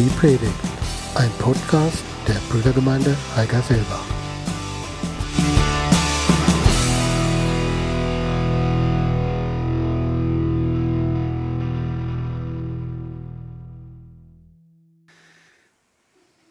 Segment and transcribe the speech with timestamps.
[0.00, 0.54] Die Predigt,
[1.14, 4.06] ein Podcast der Brüdergemeinde Heigerselbach.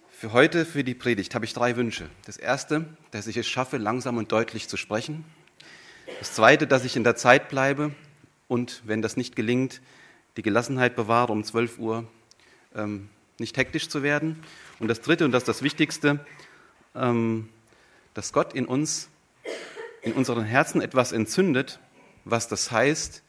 [0.09, 2.07] Für heute, für die Predigt, habe ich drei Wünsche.
[2.27, 5.25] Das erste, dass ich es schaffe, langsam und deutlich zu sprechen.
[6.19, 7.95] Das zweite, dass ich in der Zeit bleibe
[8.47, 9.81] und, wenn das nicht gelingt,
[10.37, 12.07] die Gelassenheit bewahre, um 12 Uhr
[12.75, 14.41] ähm, nicht hektisch zu werden.
[14.79, 16.25] Und das dritte, und das ist das Wichtigste,
[16.95, 17.49] ähm,
[18.13, 19.09] dass Gott in uns,
[20.01, 21.79] in unseren Herzen etwas entzündet,
[22.25, 23.23] was das heißt,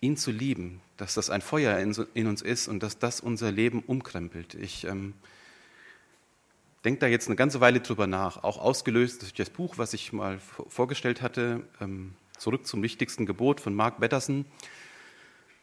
[0.00, 3.82] ihn zu lieben, dass das ein Feuer in, uns ist und dass das unser Leben
[3.86, 4.54] umkrempelt.
[4.54, 5.14] Ich ähm,
[6.84, 10.12] denke da jetzt eine ganze Weile drüber nach, auch ausgelöst durch das Buch, was ich
[10.12, 14.44] mal vorgestellt hatte, ähm, zurück zum wichtigsten Gebot von Mark Betterson, ähm,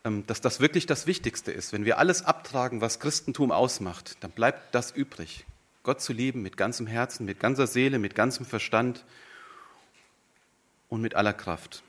[0.04, 1.72] dass das wirklich das Wichtigste ist.
[1.72, 5.46] Wenn wir alles abtragen, was Christentum ausmacht, dann bleibt das übrig.
[5.84, 9.06] Gott zu lieben mit ganzem Herzen, mit ganzer Seele, mit ganzem Verstand
[10.90, 11.84] und mit aller Kraft.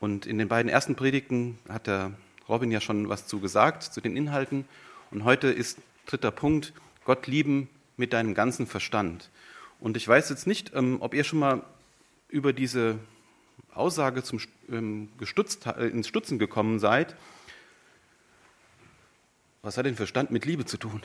[0.00, 2.12] Und in den beiden ersten Predigten hat der
[2.48, 4.64] Robin ja schon was zu gesagt, zu den Inhalten.
[5.10, 6.72] Und heute ist dritter Punkt,
[7.04, 9.30] Gott lieben mit deinem ganzen Verstand.
[9.78, 11.62] Und ich weiß jetzt nicht, ähm, ob ihr schon mal
[12.28, 12.98] über diese
[13.74, 17.16] Aussage zum, ähm, gestutzt, äh, ins Stutzen gekommen seid.
[19.62, 21.02] Was hat denn Verstand mit Liebe zu tun?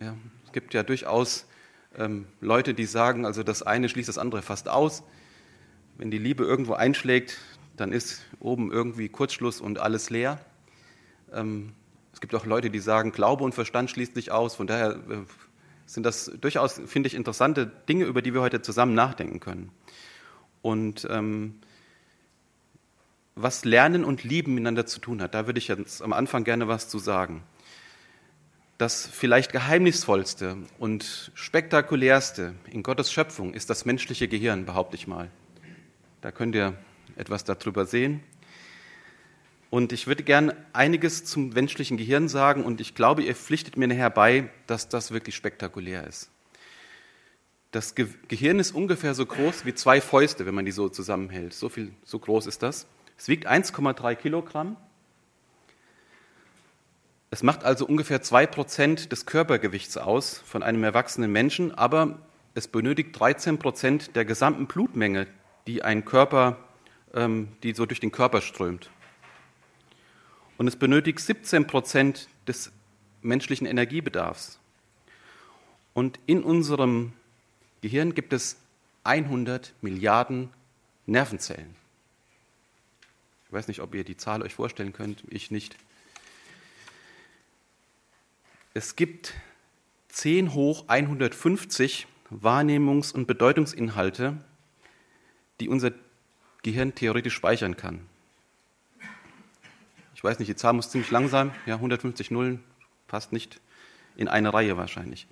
[0.00, 1.46] Ja, es gibt ja durchaus
[1.96, 5.02] ähm, Leute, die sagen, also das eine schließt das andere fast aus.
[5.98, 7.38] Wenn die Liebe irgendwo einschlägt,
[7.76, 10.38] dann ist oben irgendwie Kurzschluss und alles leer.
[11.32, 11.72] Ähm,
[12.12, 14.54] es gibt auch Leute, die sagen, Glaube und Verstand schließt sich aus.
[14.54, 15.24] Von daher äh,
[15.86, 19.72] sind das durchaus, finde ich, interessante Dinge, über die wir heute zusammen nachdenken können.
[20.62, 21.60] Und ähm,
[23.34, 26.68] was Lernen und Lieben miteinander zu tun hat, da würde ich jetzt am Anfang gerne
[26.68, 27.42] was zu sagen.
[28.78, 35.30] Das vielleicht geheimnisvollste und spektakulärste in Gottes Schöpfung ist das menschliche Gehirn, behaupte ich mal.
[36.22, 36.74] Da könnt ihr
[37.16, 38.22] etwas darüber sehen.
[39.68, 43.86] Und ich würde gern einiges zum menschlichen Gehirn sagen und ich glaube, ihr pflichtet mir
[43.86, 46.30] nachher bei, dass das wirklich spektakulär ist.
[47.70, 51.52] Das Ge Gehirn ist ungefähr so groß wie zwei Fäuste, wenn man die so zusammenhält.
[51.52, 52.86] So viel, so groß ist das.
[53.20, 54.78] Es wiegt 1,3 Kilogramm.
[57.30, 62.18] Es macht also ungefähr zwei Prozent des Körpergewichts aus von einem erwachsenen Menschen, aber
[62.54, 65.26] es benötigt 13 Prozent der gesamten Blutmenge,
[65.66, 66.56] die ein Körper,
[67.12, 68.88] ähm, die so durch den Körper strömt.
[70.56, 72.72] Und es benötigt 17 Prozent des
[73.20, 74.58] menschlichen Energiebedarfs.
[75.92, 77.12] Und in unserem
[77.82, 78.56] Gehirn gibt es
[79.04, 80.48] 100 Milliarden
[81.04, 81.79] Nervenzellen.
[83.50, 85.76] Ich weiß nicht, ob ihr die Zahl euch vorstellen könnt, ich nicht.
[88.72, 89.34] Es gibt
[90.08, 94.38] 10 hoch 150 Wahrnehmungs- und Bedeutungsinhalte,
[95.58, 95.90] die unser
[96.62, 98.06] Gehirn theoretisch speichern kann
[100.20, 102.62] ich weiß nicht, die Zahl muss ziemlich lang sein, ja, 150 Nullen,
[103.08, 103.58] passt nicht
[104.16, 105.26] in eine Reihe wahrscheinlich.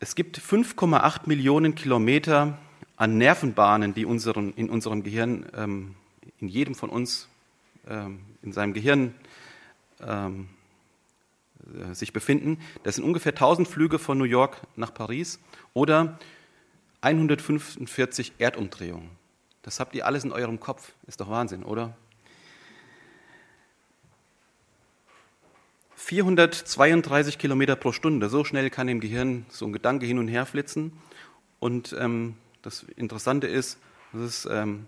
[0.00, 2.58] Es gibt 5,8 Millionen Kilometer
[2.96, 5.94] an Nervenbahnen, die unseren, in unserem Gehirn, ähm,
[6.40, 7.28] in jedem von uns,
[7.88, 9.14] ähm, in seinem Gehirn
[10.00, 10.48] ähm,
[11.90, 12.58] äh, sich befinden.
[12.82, 15.38] Das sind ungefähr 1000 Flüge von New York nach Paris
[15.74, 16.18] oder
[17.02, 19.10] 145 Erdumdrehungen.
[19.62, 20.92] Das habt ihr alles in eurem Kopf.
[21.06, 21.94] Ist doch Wahnsinn, oder?
[25.96, 28.30] 432 Kilometer pro Stunde.
[28.30, 30.92] So schnell kann im Gehirn so ein Gedanke hin und her flitzen.
[31.60, 33.78] Und ähm, das Interessante ist,
[34.12, 34.86] das ist ähm,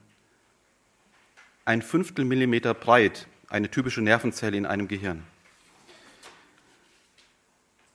[1.65, 5.23] ein Fünftel Millimeter breit, eine typische Nervenzelle in einem Gehirn.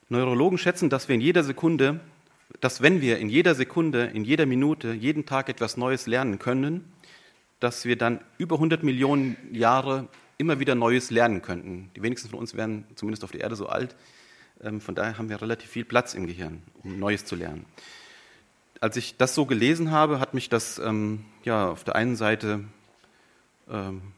[0.09, 2.00] Neurologen schätzen, dass wir in jeder Sekunde,
[2.61, 6.93] dass wenn wir in jeder Sekunde, in jeder Minute, jeden Tag etwas Neues lernen können,
[7.59, 11.90] dass wir dann über 100 Millionen Jahre immer wieder Neues lernen könnten.
[11.96, 13.96] Die wenigsten von uns werden zumindest auf der Erde so alt.
[14.63, 17.66] Ähm, von daher haben wir relativ viel Platz im Gehirn, um Neues zu lernen.
[18.79, 22.63] Als ich das so gelesen habe, hat mich das ähm, ja, auf der einen Seite
[23.69, 24.14] ähm,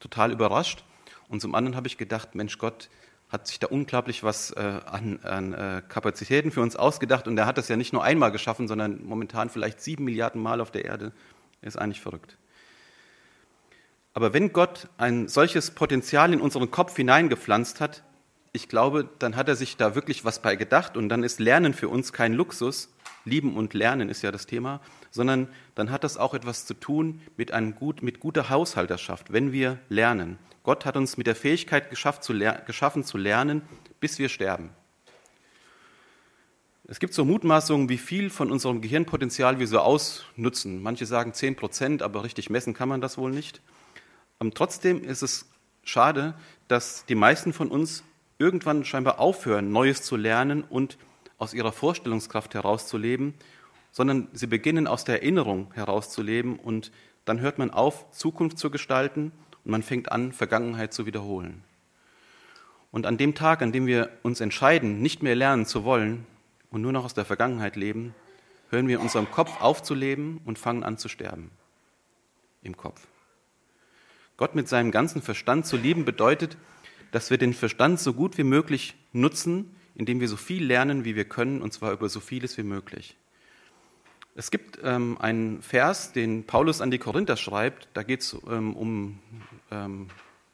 [0.00, 0.84] total überrascht
[1.28, 2.88] und zum anderen habe ich gedacht, Mensch Gott
[3.28, 7.46] hat sich da unglaublich was äh, an, an äh, Kapazitäten für uns ausgedacht und er
[7.46, 10.86] hat das ja nicht nur einmal geschaffen, sondern momentan vielleicht sieben Milliarden Mal auf der
[10.86, 11.12] Erde.
[11.60, 12.38] Ist eigentlich verrückt.
[14.14, 18.02] Aber wenn Gott ein solches Potenzial in unseren Kopf hineingepflanzt hat,
[18.52, 21.74] ich glaube, dann hat er sich da wirklich was bei gedacht und dann ist Lernen
[21.74, 22.92] für uns kein Luxus.
[23.24, 27.20] Lieben und Lernen ist ja das Thema, sondern dann hat das auch etwas zu tun
[27.36, 30.38] mit, einem gut, mit guter Haushalterschaft, wenn wir lernen.
[30.62, 32.34] Gott hat uns mit der Fähigkeit geschafft, zu
[32.66, 33.62] geschaffen zu lernen,
[34.00, 34.70] bis wir sterben.
[36.90, 40.82] Es gibt so Mutmaßungen, wie viel von unserem Gehirnpotenzial wir so ausnutzen.
[40.82, 43.60] Manche sagen 10 Prozent, aber richtig messen kann man das wohl nicht.
[44.38, 45.46] Und ähm, trotzdem ist es
[45.84, 46.34] schade,
[46.66, 48.04] dass die meisten von uns
[48.38, 50.96] irgendwann scheinbar aufhören, Neues zu lernen und
[51.38, 53.34] aus ihrer Vorstellungskraft herauszuleben,
[53.90, 56.92] sondern sie beginnen aus der Erinnerung herauszuleben und
[57.24, 59.32] dann hört man auf, Zukunft zu gestalten
[59.64, 61.62] und man fängt an, Vergangenheit zu wiederholen.
[62.90, 66.26] Und an dem Tag, an dem wir uns entscheiden, nicht mehr lernen zu wollen,
[66.70, 68.14] und nur noch aus der Vergangenheit leben,
[68.70, 71.50] hören wir unserem Kopf aufzuleben und fangen an zu sterben.
[72.62, 73.06] Im Kopf.
[74.36, 76.56] Gott mit seinem ganzen Verstand zu lieben bedeutet,
[77.10, 81.16] dass wir den Verstand so gut wie möglich nutzen, indem wir so viel lernen, wie
[81.16, 83.16] wir können, und zwar über so vieles wie möglich.
[84.38, 88.76] Es gibt ähm, einen Vers, den Paulus an die Korinther schreibt, da geht es ähm,
[88.76, 89.18] um
[89.72, 90.06] ähm,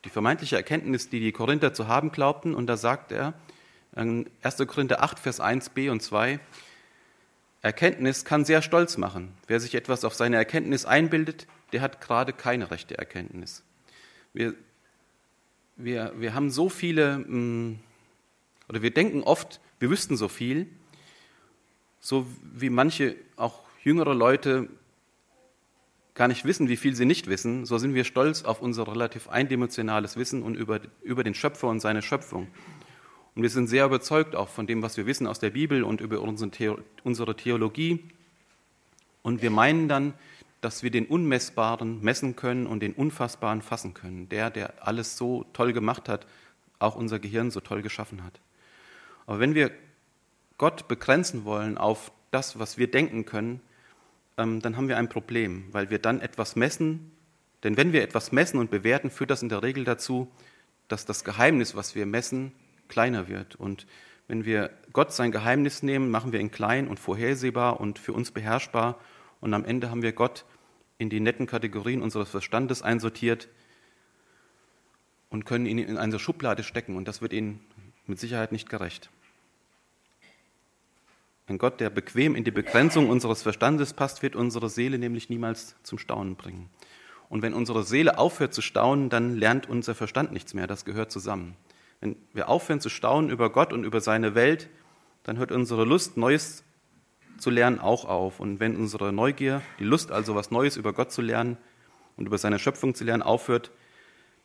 [0.06, 3.34] die vermeintliche Erkenntnis, die die Korinther zu haben glaubten, und da sagt er,
[3.92, 4.24] 1.
[4.66, 6.40] Korinther 8, Vers 1b und 2.
[7.60, 9.34] Erkenntnis kann sehr stolz machen.
[9.48, 13.64] Wer sich etwas auf seine Erkenntnis einbildet, der hat gerade keine rechte Erkenntnis.
[14.32, 14.54] Wir,
[15.76, 17.80] wir, wir haben so viele, mm,
[18.70, 20.68] oder wir denken oft, wir wüssten so viel,
[22.00, 24.68] so wie manche auch jüngere Leute
[26.14, 29.28] gar nicht wissen, wie viel sie nicht wissen, so sind wir stolz auf unser relativ
[29.28, 32.48] eindimensionales Wissen und über, über den Schöpfer und seine Schöpfung.
[33.34, 36.00] Und wir sind sehr überzeugt auch von dem, was wir wissen aus der Bibel und
[36.00, 38.04] über unsere Theologie.
[39.22, 40.14] Und wir meinen dann,
[40.60, 44.28] dass wir den Unmessbaren messen können und den Unfassbaren fassen können.
[44.28, 46.26] Der, der alles so toll gemacht hat,
[46.78, 48.40] auch unser Gehirn so toll geschaffen hat.
[49.26, 49.72] Aber wenn wir
[50.58, 53.60] Gott begrenzen wollen auf das, was wir denken können,
[54.36, 57.12] dann haben wir ein Problem, weil wir dann etwas messen.
[57.62, 60.30] Denn wenn wir etwas messen und bewerten, führt das in der Regel dazu,
[60.88, 62.52] dass das Geheimnis, was wir messen,
[62.88, 63.56] kleiner wird.
[63.56, 63.86] Und
[64.26, 68.30] wenn wir Gott sein Geheimnis nehmen, machen wir ihn klein und vorhersehbar und für uns
[68.30, 68.98] beherrschbar.
[69.40, 70.44] Und am Ende haben wir Gott
[70.98, 73.48] in die netten Kategorien unseres Verstandes einsortiert
[75.30, 76.96] und können ihn in eine Schublade stecken.
[76.96, 77.60] Und das wird ihnen
[78.06, 79.10] mit Sicherheit nicht gerecht.
[81.46, 85.76] Ein Gott, der bequem in die Begrenzung unseres Verstandes passt, wird unsere Seele nämlich niemals
[85.82, 86.70] zum Staunen bringen.
[87.28, 90.66] Und wenn unsere Seele aufhört zu staunen, dann lernt unser Verstand nichts mehr.
[90.66, 91.56] Das gehört zusammen.
[92.00, 94.70] Wenn wir aufhören zu staunen über Gott und über seine Welt,
[95.22, 96.64] dann hört unsere Lust, Neues
[97.38, 98.40] zu lernen, auch auf.
[98.40, 101.58] Und wenn unsere Neugier, die Lust also, was Neues über Gott zu lernen
[102.16, 103.70] und über seine Schöpfung zu lernen, aufhört,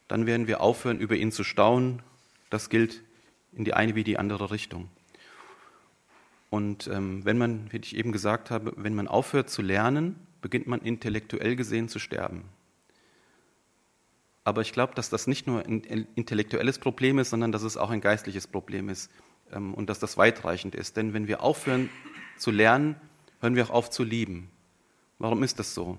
[0.07, 2.01] dann werden wir aufhören, über ihn zu staunen.
[2.49, 3.03] Das gilt
[3.53, 4.89] in die eine wie die andere Richtung.
[6.49, 10.67] Und ähm, wenn man, wie ich eben gesagt habe, wenn man aufhört zu lernen, beginnt
[10.67, 12.45] man intellektuell gesehen zu sterben.
[14.43, 15.81] Aber ich glaube, dass das nicht nur ein
[16.15, 19.11] intellektuelles Problem ist, sondern dass es auch ein geistliches Problem ist
[19.51, 20.97] ähm, und dass das weitreichend ist.
[20.97, 21.89] Denn wenn wir aufhören
[22.37, 22.95] zu lernen,
[23.41, 24.49] hören wir auch auf zu lieben.
[25.19, 25.97] Warum ist das so?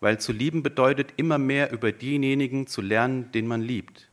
[0.00, 4.08] Weil zu lieben bedeutet, immer mehr über denjenigen zu lernen, den man liebt.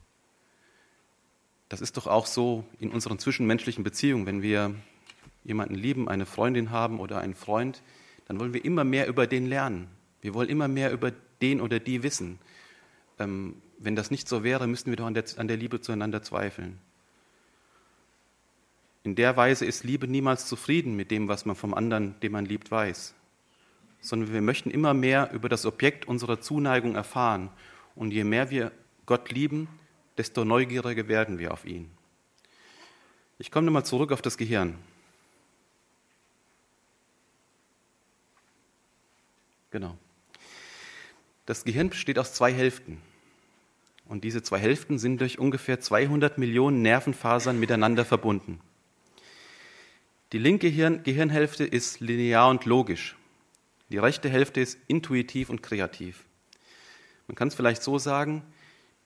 [1.70, 4.26] Das ist doch auch so in unseren zwischenmenschlichen Beziehungen.
[4.26, 4.76] Wenn wir
[5.44, 7.82] jemanden lieben, eine Freundin haben oder einen Freund,
[8.28, 9.88] dann wollen wir immer mehr über den lernen.
[10.22, 11.12] Wir wollen immer mehr über
[11.42, 12.40] den oder die wissen
[13.20, 16.24] ähm, wenn das nicht so wäre, müssten wir doch an der, an der Liebe zueinander
[16.24, 16.80] zweifeln.
[19.04, 22.46] In der Weise ist Liebe niemals zufrieden mit dem, was man vom anderen, den man
[22.46, 23.14] liebt, weiß,
[24.02, 27.50] sondern wir möchten immer mehr über das Objekt unserer Zuneigung erfahren.
[27.96, 28.72] Und je mehr wir
[29.06, 29.68] Gott lieben,
[30.18, 31.90] desto neugieriger werden wir auf ihn.
[33.38, 34.76] Ich komme nochmal zurück auf das Gehirn.
[39.72, 39.98] Genau.
[41.46, 43.02] Das Gehirn besteht aus zwei Hälften.
[44.06, 48.60] Und diese zwei Hälften sind durch ungefähr 200 Millionen Nervenfasern miteinander verbunden.
[50.32, 53.16] Die linke Hirn Gehirnhälfte ist linear und logisch.
[53.90, 56.26] Die rechte Hälfte ist intuitiv und kreativ.
[57.28, 58.44] Man kann es vielleicht so sagen,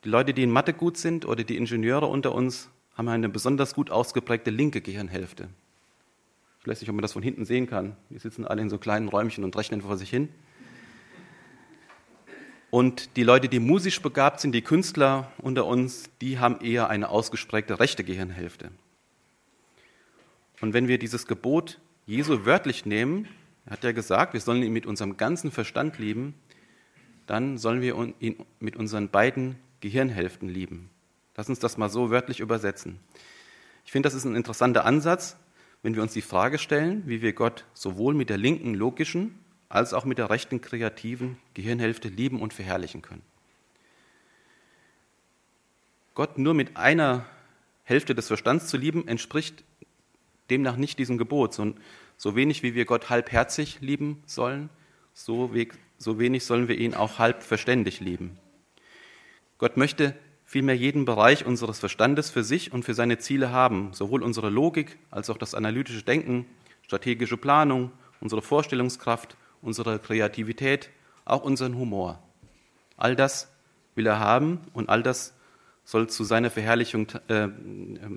[0.04, 3.74] die Leute, die in Mathe gut sind oder die Ingenieure unter uns, haben eine besonders
[3.74, 5.48] gut ausgeprägte linke Gehirnhälfte.
[6.60, 7.96] Ich weiß nicht, ob man das von hinten sehen kann.
[8.08, 10.28] Wir sitzen alle in so kleinen Räumchen und rechnen vor sich hin.
[12.74, 17.08] Und die Leute, die musisch begabt sind, die Künstler unter uns, die haben eher eine
[17.08, 18.72] ausgesprägte rechte Gehirnhälfte.
[20.60, 23.28] Und wenn wir dieses Gebot Jesu wörtlich nehmen,
[23.64, 26.34] er hat ja gesagt, wir sollen ihn mit unserem ganzen Verstand lieben,
[27.26, 30.90] dann sollen wir ihn mit unseren beiden Gehirnhälften lieben.
[31.36, 32.98] Lass uns das mal so wörtlich übersetzen.
[33.84, 35.36] Ich finde, das ist ein interessanter Ansatz,
[35.84, 39.38] wenn wir uns die Frage stellen, wie wir Gott sowohl mit der linken logischen
[39.74, 43.22] als auch mit der rechten kreativen Gehirnhälfte lieben und verherrlichen können.
[46.14, 47.26] Gott nur mit einer
[47.82, 49.64] Hälfte des Verstands zu lieben, entspricht
[50.48, 51.54] demnach nicht diesem Gebot.
[51.54, 51.74] So,
[52.16, 54.70] so wenig wie wir Gott halbherzig lieben sollen,
[55.12, 55.50] so,
[55.98, 58.38] so wenig sollen wir ihn auch halb verständig lieben.
[59.58, 60.14] Gott möchte
[60.44, 64.98] vielmehr jeden Bereich unseres Verstandes für sich und für seine Ziele haben, sowohl unsere Logik
[65.10, 66.46] als auch das analytische Denken,
[66.82, 67.90] strategische Planung,
[68.20, 70.90] unsere Vorstellungskraft, unsere Kreativität,
[71.24, 72.22] auch unseren Humor.
[72.96, 73.50] All das
[73.94, 75.34] will er haben und all das
[75.84, 77.48] soll zu seiner Verherrlichung äh,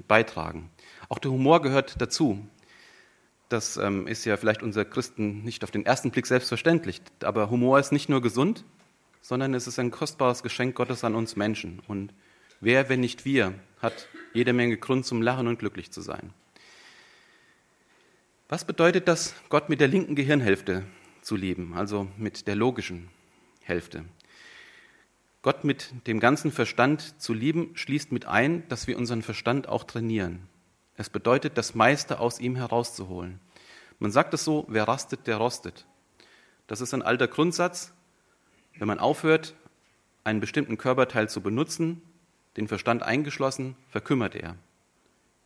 [0.07, 0.69] beitragen.
[1.09, 2.47] Auch der Humor gehört dazu.
[3.49, 7.79] Das ähm, ist ja vielleicht unser Christen nicht auf den ersten Blick selbstverständlich, aber Humor
[7.79, 8.65] ist nicht nur gesund,
[9.21, 11.81] sondern es ist ein kostbares Geschenk Gottes an uns Menschen.
[11.87, 12.13] Und
[12.59, 16.33] wer, wenn nicht wir, hat jede Menge Grund zum Lachen und glücklich zu sein.
[18.49, 20.85] Was bedeutet das, Gott mit der linken Gehirnhälfte
[21.27, 23.09] zu lieben, also mit der logischen
[23.61, 24.05] Hälfte?
[25.41, 29.83] Gott mit dem ganzen Verstand zu lieben, schließt mit ein, dass wir unseren Verstand auch
[29.83, 30.47] trainieren.
[30.95, 33.41] Es bedeutet, das meiste aus ihm herauszuholen.
[33.99, 35.85] Man sagt es so, wer rastet, der rostet.
[36.65, 37.93] Das ist ein alter Grundsatz.
[38.77, 39.53] Wenn man aufhört,
[40.23, 42.01] einen bestimmten Körperteil zu benutzen,
[42.55, 44.55] den Verstand eingeschlossen, verkümmert er.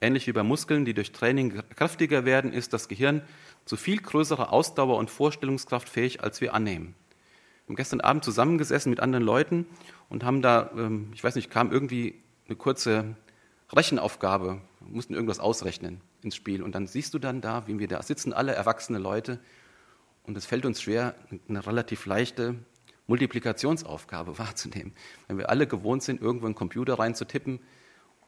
[0.03, 3.21] Ähnlich wie bei Muskeln, die durch Training kräftiger werden, ist das Gehirn
[3.65, 6.95] zu viel größerer Ausdauer und Vorstellungskraft fähig, als wir annehmen.
[7.65, 9.67] Wir haben gestern Abend zusammengesessen mit anderen Leuten
[10.09, 12.15] und haben da, ähm, ich weiß nicht, kam irgendwie
[12.47, 13.15] eine kurze
[13.71, 16.63] Rechenaufgabe, mussten irgendwas ausrechnen ins Spiel.
[16.63, 19.39] Und dann siehst du dann da, wie wir da sitzen, alle erwachsene Leute.
[20.23, 21.13] Und es fällt uns schwer,
[21.47, 22.55] eine relativ leichte
[23.05, 24.93] Multiplikationsaufgabe wahrzunehmen.
[25.27, 27.59] Wenn wir alle gewohnt sind, irgendwo in den Computer reinzutippen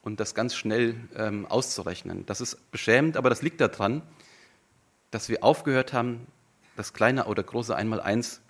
[0.03, 2.25] und das ganz schnell ähm, auszurechnen.
[2.25, 4.03] Das ist beschämend, aber das liegt daran,
[5.09, 6.27] dass wir aufgehört haben,
[6.75, 8.41] das kleine oder große Einmaleins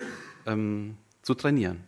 [0.46, 1.84] ähm, zu trainieren.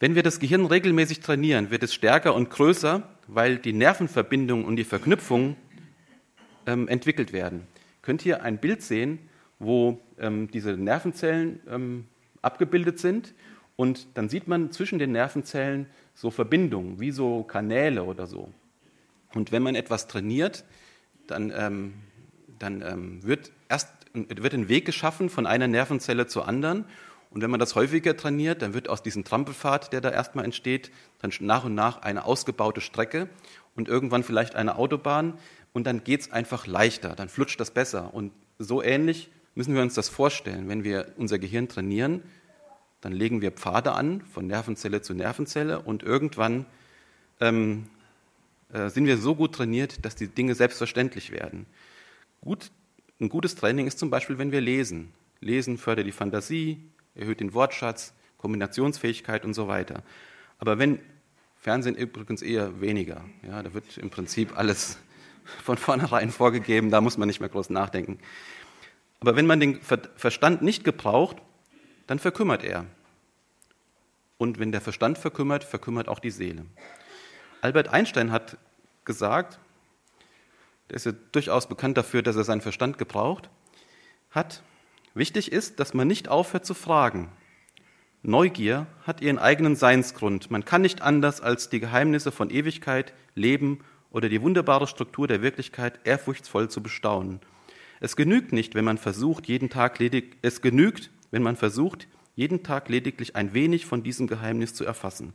[0.00, 4.76] Wenn wir das Gehirn regelmäßig trainieren, wird es stärker und größer, weil die Nervenverbindungen und
[4.76, 5.56] die Verknüpfungen
[6.66, 7.60] ähm, entwickelt werden.
[7.60, 9.18] Ihr könnt hier ein Bild sehen,
[9.58, 12.06] wo ähm, diese Nervenzellen ähm,
[12.42, 13.34] abgebildet sind
[13.76, 15.86] und dann sieht man zwischen den Nervenzellen
[16.18, 18.52] so Verbindungen, wie so Kanäle oder so.
[19.34, 20.64] Und wenn man etwas trainiert,
[21.28, 21.94] dann, ähm,
[22.58, 26.86] dann ähm, wird erst wird ein Weg geschaffen von einer Nervenzelle zur anderen.
[27.30, 30.90] Und wenn man das häufiger trainiert, dann wird aus diesem Trampelpfad, der da erstmal entsteht,
[31.20, 33.28] dann nach und nach eine ausgebaute Strecke
[33.76, 35.38] und irgendwann vielleicht eine Autobahn.
[35.72, 38.12] Und dann geht es einfach leichter, dann flutscht das besser.
[38.12, 40.68] Und so ähnlich müssen wir uns das vorstellen.
[40.68, 42.22] Wenn wir unser Gehirn trainieren,
[43.00, 46.66] dann legen wir Pfade an, von Nervenzelle zu Nervenzelle, und irgendwann
[47.40, 47.86] ähm,
[48.72, 51.66] äh, sind wir so gut trainiert, dass die Dinge selbstverständlich werden.
[52.40, 52.70] Gut,
[53.20, 55.12] ein gutes Training ist zum Beispiel, wenn wir lesen.
[55.40, 56.78] Lesen fördert die Fantasie,
[57.14, 60.02] erhöht den Wortschatz, Kombinationsfähigkeit und so weiter.
[60.58, 61.00] Aber wenn
[61.60, 64.98] Fernsehen übrigens eher weniger, ja, da wird im Prinzip alles
[65.64, 68.18] von vornherein vorgegeben, da muss man nicht mehr groß nachdenken.
[69.20, 71.38] Aber wenn man den Verstand nicht gebraucht,
[72.08, 72.86] dann verkümmert er.
[74.38, 76.64] Und wenn der Verstand verkümmert, verkümmert auch die Seele.
[77.60, 78.56] Albert Einstein hat
[79.04, 79.60] gesagt,
[80.88, 83.50] der ist ja durchaus bekannt dafür, dass er seinen Verstand gebraucht
[84.30, 84.62] hat.
[85.14, 87.30] Wichtig ist, dass man nicht aufhört zu fragen.
[88.22, 90.50] Neugier hat ihren eigenen Seinsgrund.
[90.50, 95.42] Man kann nicht anders, als die Geheimnisse von Ewigkeit, Leben oder die wunderbare Struktur der
[95.42, 97.40] Wirklichkeit ehrfurchtsvoll zu bestaunen.
[98.00, 102.62] Es genügt nicht, wenn man versucht, jeden Tag ledig, es genügt, wenn man versucht, jeden
[102.62, 105.32] Tag lediglich ein wenig von diesem Geheimnis zu erfassen.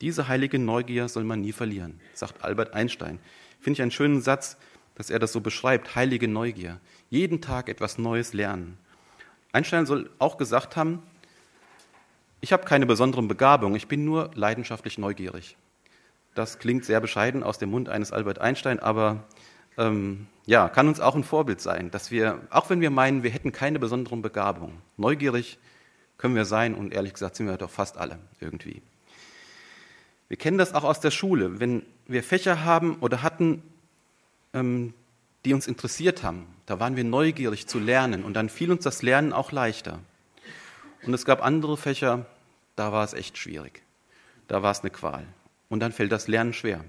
[0.00, 3.18] Diese heilige Neugier soll man nie verlieren, sagt Albert Einstein.
[3.60, 4.56] Finde ich einen schönen Satz,
[4.94, 6.80] dass er das so beschreibt, heilige Neugier.
[7.10, 8.78] Jeden Tag etwas Neues lernen.
[9.52, 11.02] Einstein soll auch gesagt haben,
[12.40, 15.56] ich habe keine besonderen Begabungen, ich bin nur leidenschaftlich neugierig.
[16.34, 19.24] Das klingt sehr bescheiden aus dem Mund eines Albert Einstein, aber
[19.78, 23.30] ähm, ja, kann uns auch ein Vorbild sein, dass wir, auch wenn wir meinen, wir
[23.30, 25.58] hätten keine besonderen Begabungen, neugierig
[26.18, 28.82] können wir sein und ehrlich gesagt sind wir doch fast alle irgendwie.
[30.28, 33.62] Wir kennen das auch aus der Schule, wenn wir Fächer haben oder hatten,
[34.52, 34.92] ähm,
[35.44, 39.02] die uns interessiert haben, da waren wir neugierig zu lernen und dann fiel uns das
[39.02, 40.00] Lernen auch leichter.
[41.06, 42.26] Und es gab andere Fächer,
[42.74, 43.82] da war es echt schwierig.
[44.48, 45.24] Da war es eine Qual.
[45.68, 46.84] Und dann fällt das Lernen schwer.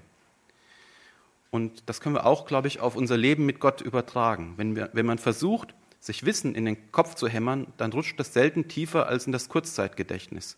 [1.51, 4.53] Und das können wir auch, glaube ich, auf unser Leben mit Gott übertragen.
[4.57, 8.33] Wenn, wir, wenn man versucht, sich Wissen in den Kopf zu hämmern, dann rutscht das
[8.33, 10.57] selten tiefer als in das Kurzzeitgedächtnis.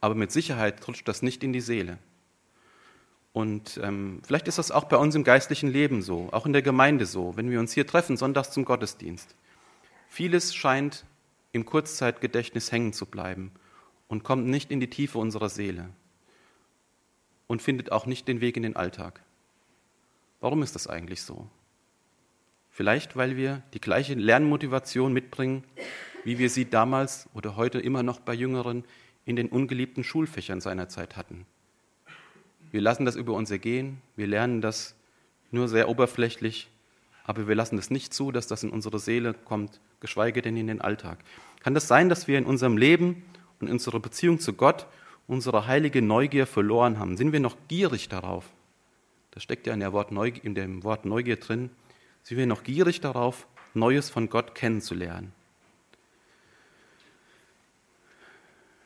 [0.00, 1.98] Aber mit Sicherheit rutscht das nicht in die Seele.
[3.32, 6.60] Und ähm, vielleicht ist das auch bei uns im geistlichen Leben so, auch in der
[6.60, 9.34] Gemeinde so, wenn wir uns hier treffen, sonntags zum Gottesdienst.
[10.08, 11.06] Vieles scheint
[11.52, 13.52] im Kurzzeitgedächtnis hängen zu bleiben
[14.08, 15.88] und kommt nicht in die Tiefe unserer Seele
[17.46, 19.22] und findet auch nicht den Weg in den Alltag.
[20.42, 21.46] Warum ist das eigentlich so?
[22.68, 25.62] Vielleicht, weil wir die gleiche Lernmotivation mitbringen,
[26.24, 28.84] wie wir sie damals oder heute immer noch bei Jüngeren
[29.24, 31.46] in den ungeliebten Schulfächern seiner Zeit hatten.
[32.72, 34.96] Wir lassen das über uns ergehen, wir lernen das
[35.52, 36.68] nur sehr oberflächlich,
[37.22, 40.66] aber wir lassen es nicht zu, dass das in unsere Seele kommt, geschweige denn in
[40.66, 41.18] den Alltag.
[41.60, 43.22] Kann das sein, dass wir in unserem Leben
[43.60, 44.88] und in unserer Beziehung zu Gott
[45.28, 47.16] unsere heilige Neugier verloren haben?
[47.16, 48.50] Sind wir noch gierig darauf?
[49.32, 51.70] Das steckt ja in, Wort Neugier, in dem Wort Neugier drin.
[52.22, 55.32] Sind wir noch gierig darauf, Neues von Gott kennenzulernen?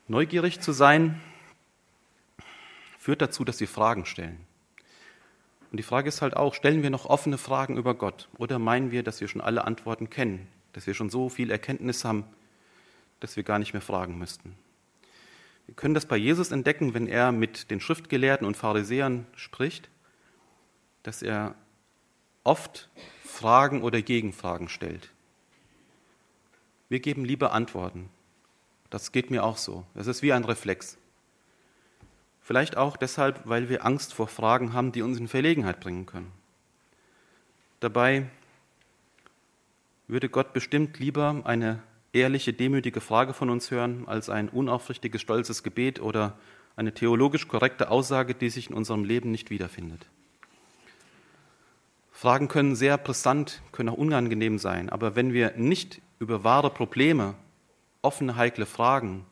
[0.09, 1.21] Neugierig zu sein
[2.99, 4.39] führt dazu, dass wir Fragen stellen.
[5.73, 8.93] Und die Frage ist halt auch, stellen wir noch offene Fragen über Gott oder meinen
[8.93, 12.25] wir, dass wir schon alle Antworten kennen, dass wir schon so viel Erkenntnis haben,
[13.19, 14.57] dass wir gar nicht mehr fragen müssten?
[15.67, 19.91] Wir können das bei Jesus entdecken, wenn er mit den Schriftgelehrten und Pharisäern spricht,
[21.07, 21.55] dass er
[22.43, 22.89] oft
[23.25, 25.11] Fragen oder Gegenfragen stellt.
[26.89, 28.09] Wir geben lieber Antworten.
[28.91, 29.85] Das geht mir auch so.
[29.95, 30.97] Das ist wie ein Reflex.
[32.41, 36.33] Vielleicht auch deshalb, weil wir Angst vor Fragen haben, die uns in Verlegenheit bringen können.
[37.81, 38.27] Dabei
[40.09, 41.83] würde Gott bestimmt lieber eine
[42.13, 46.39] ehrliche, demütige Frage von uns hören, als ein unaufrichtiges, stolzes Gebet oder
[46.77, 50.07] eine theologisch korrekte Aussage, die sich in unserem Leben nicht wiederfindet.
[52.17, 57.35] Fragen können sehr brisant, können auch unangenehm sein, aber wenn wir nicht über wahre Probleme,
[58.01, 59.27] offene, heikle Fragen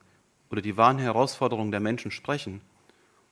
[0.50, 2.60] oder die wahren Herausforderungen der Menschen sprechen,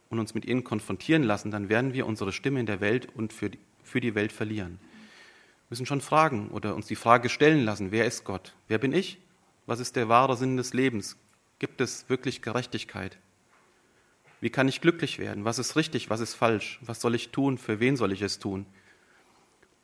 [0.09, 3.33] und uns mit ihnen konfrontieren lassen, dann werden wir unsere Stimme in der Welt und
[3.35, 4.79] für die, für die Welt verlieren.
[4.81, 8.55] Wir müssen schon fragen oder uns die Frage stellen lassen, wer ist Gott?
[8.69, 9.19] Wer bin ich?
[9.67, 11.17] Was ist der wahre Sinn des Lebens?
[11.59, 13.19] Gibt es wirklich Gerechtigkeit?
[14.41, 15.45] Wie kann ich glücklich werden?
[15.45, 16.11] Was ist richtig?
[16.11, 16.79] Was ist falsch?
[16.83, 17.59] Was soll ich tun?
[17.59, 18.67] Für wen soll ich es tun?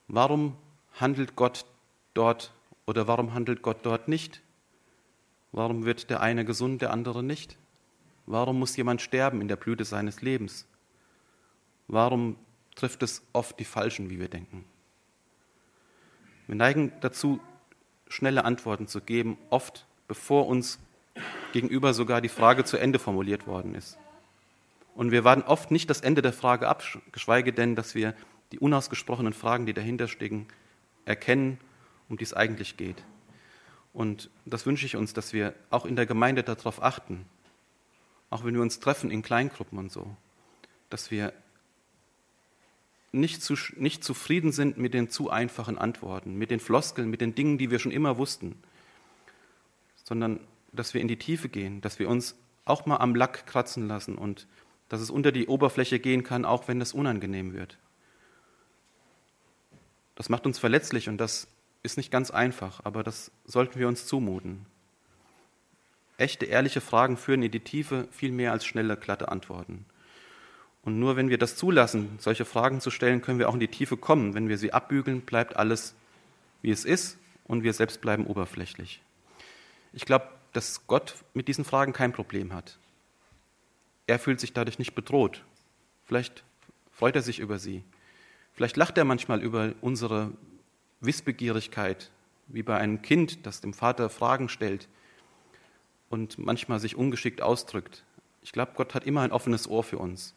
[0.08, 0.56] Warum
[0.94, 1.66] handelt Gott
[2.14, 2.52] dort
[2.86, 4.40] oder warum handelt Gott dort nicht?
[5.52, 7.56] Warum wird der eine gesund, der andere nicht?
[8.26, 10.66] Warum muss jemand sterben in der Blüte seines Lebens?
[11.86, 12.36] Warum
[12.74, 14.64] trifft es oft die Falschen, wie wir denken?
[16.46, 17.40] Wir neigen dazu,
[18.08, 20.78] schnelle Antworten zu geben, oft bevor uns
[21.52, 23.98] gegenüber sogar die Frage zu Ende formuliert worden ist.
[24.94, 28.14] Und wir warten oft nicht das Ende der Frage ab, geschweige denn, dass wir
[28.52, 30.46] die unausgesprochenen Fragen, die dahinter stecken,
[31.04, 31.58] erkennen,
[32.08, 33.02] um die es eigentlich geht.
[33.92, 37.24] Und das wünsche ich uns, dass wir auch in der Gemeinde darauf achten,
[38.30, 40.16] auch wenn wir uns treffen in Kleingruppen und so,
[40.90, 41.32] dass wir
[43.12, 47.34] nicht, zu, nicht zufrieden sind mit den zu einfachen Antworten, mit den Floskeln, mit den
[47.34, 48.56] Dingen, die wir schon immer wussten,
[50.04, 50.40] sondern
[50.72, 54.16] dass wir in die Tiefe gehen, dass wir uns auch mal am Lack kratzen lassen
[54.16, 54.46] und
[54.88, 57.78] dass es unter die Oberfläche gehen kann, auch wenn es unangenehm wird.
[60.18, 61.46] Das macht uns verletzlich und das
[61.84, 64.66] ist nicht ganz einfach, aber das sollten wir uns zumuten.
[66.16, 69.86] Echte, ehrliche Fragen führen in die Tiefe viel mehr als schnelle, glatte Antworten.
[70.82, 73.68] Und nur wenn wir das zulassen, solche Fragen zu stellen, können wir auch in die
[73.68, 74.34] Tiefe kommen.
[74.34, 75.94] Wenn wir sie abbügeln, bleibt alles,
[76.62, 79.00] wie es ist, und wir selbst bleiben oberflächlich.
[79.92, 82.76] Ich glaube, dass Gott mit diesen Fragen kein Problem hat.
[84.08, 85.44] Er fühlt sich dadurch nicht bedroht.
[86.06, 86.42] Vielleicht
[86.90, 87.84] freut er sich über sie.
[88.58, 90.32] Vielleicht lacht er manchmal über unsere
[90.98, 92.10] Wissbegierigkeit,
[92.48, 94.88] wie bei einem Kind, das dem Vater Fragen stellt,
[96.10, 98.02] und manchmal sich ungeschickt ausdrückt.
[98.42, 100.34] Ich glaube, Gott hat immer ein offenes Ohr für uns.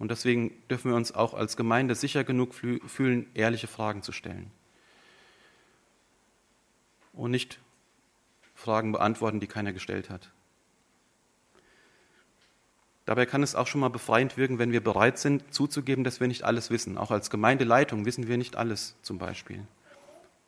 [0.00, 4.50] Und deswegen dürfen wir uns auch als Gemeinde sicher genug fühlen, ehrliche Fragen zu stellen.
[7.12, 7.60] Und nicht
[8.56, 10.32] Fragen beantworten, die keiner gestellt hat.
[13.06, 16.28] Dabei kann es auch schon mal befreiend wirken, wenn wir bereit sind, zuzugeben, dass wir
[16.28, 16.96] nicht alles wissen.
[16.96, 19.66] Auch als Gemeindeleitung wissen wir nicht alles zum Beispiel.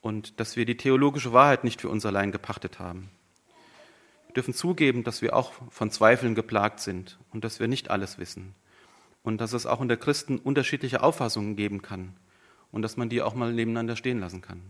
[0.01, 3.11] Und dass wir die theologische Wahrheit nicht für uns allein gepachtet haben
[4.37, 8.55] dürfen zugeben, dass wir auch von Zweifeln geplagt sind und dass wir nicht alles wissen.
[9.23, 12.15] Und dass es auch unter Christen unterschiedliche Auffassungen geben kann
[12.71, 14.61] und dass man die auch mal nebeneinander stehen lassen kann.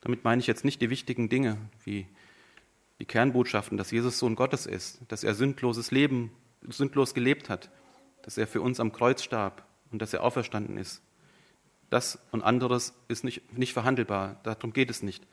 [0.00, 2.06] Damit meine ich jetzt nicht die wichtigen Dinge wie
[2.98, 6.32] die Kernbotschaften, dass Jesus Sohn Gottes ist, dass er sündloses Leben,
[6.68, 7.70] sündlos gelebt hat,
[8.22, 11.02] dass er für uns am Kreuz starb und dass er auferstanden ist.
[11.90, 15.26] Das und anderes ist nicht, nicht verhandelbar, darum geht es nicht.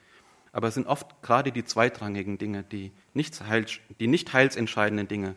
[0.51, 5.35] Aber es sind oft gerade die zweitrangigen Dinge, die nicht, heils, die nicht heilsentscheidenden Dinge,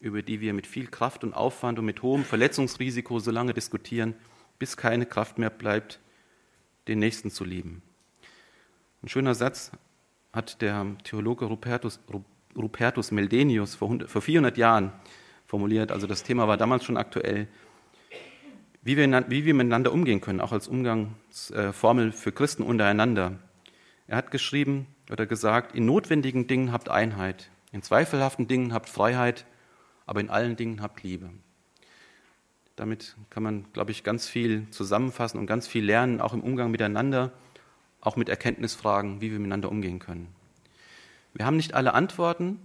[0.00, 4.14] über die wir mit viel Kraft und Aufwand und mit hohem Verletzungsrisiko so lange diskutieren,
[4.58, 6.00] bis keine Kraft mehr bleibt,
[6.88, 7.82] den Nächsten zu lieben.
[9.02, 9.72] Ein schöner Satz
[10.32, 11.98] hat der Theologe Rupertus,
[12.56, 14.92] Rupertus Meldenius vor, vor 400 Jahren
[15.46, 15.92] formuliert.
[15.92, 17.48] Also das Thema war damals schon aktuell.
[18.82, 23.38] Wie wir, wie wir miteinander umgehen können, auch als Umgangsformel für Christen untereinander.
[24.06, 29.44] Er hat geschrieben oder gesagt, in notwendigen Dingen habt Einheit, in zweifelhaften Dingen habt Freiheit,
[30.06, 31.30] aber in allen Dingen habt Liebe.
[32.76, 36.70] Damit kann man, glaube ich, ganz viel zusammenfassen und ganz viel lernen, auch im Umgang
[36.70, 37.32] miteinander,
[38.00, 40.35] auch mit Erkenntnisfragen, wie wir miteinander umgehen können.
[41.36, 42.58] Wir haben nicht alle Antworten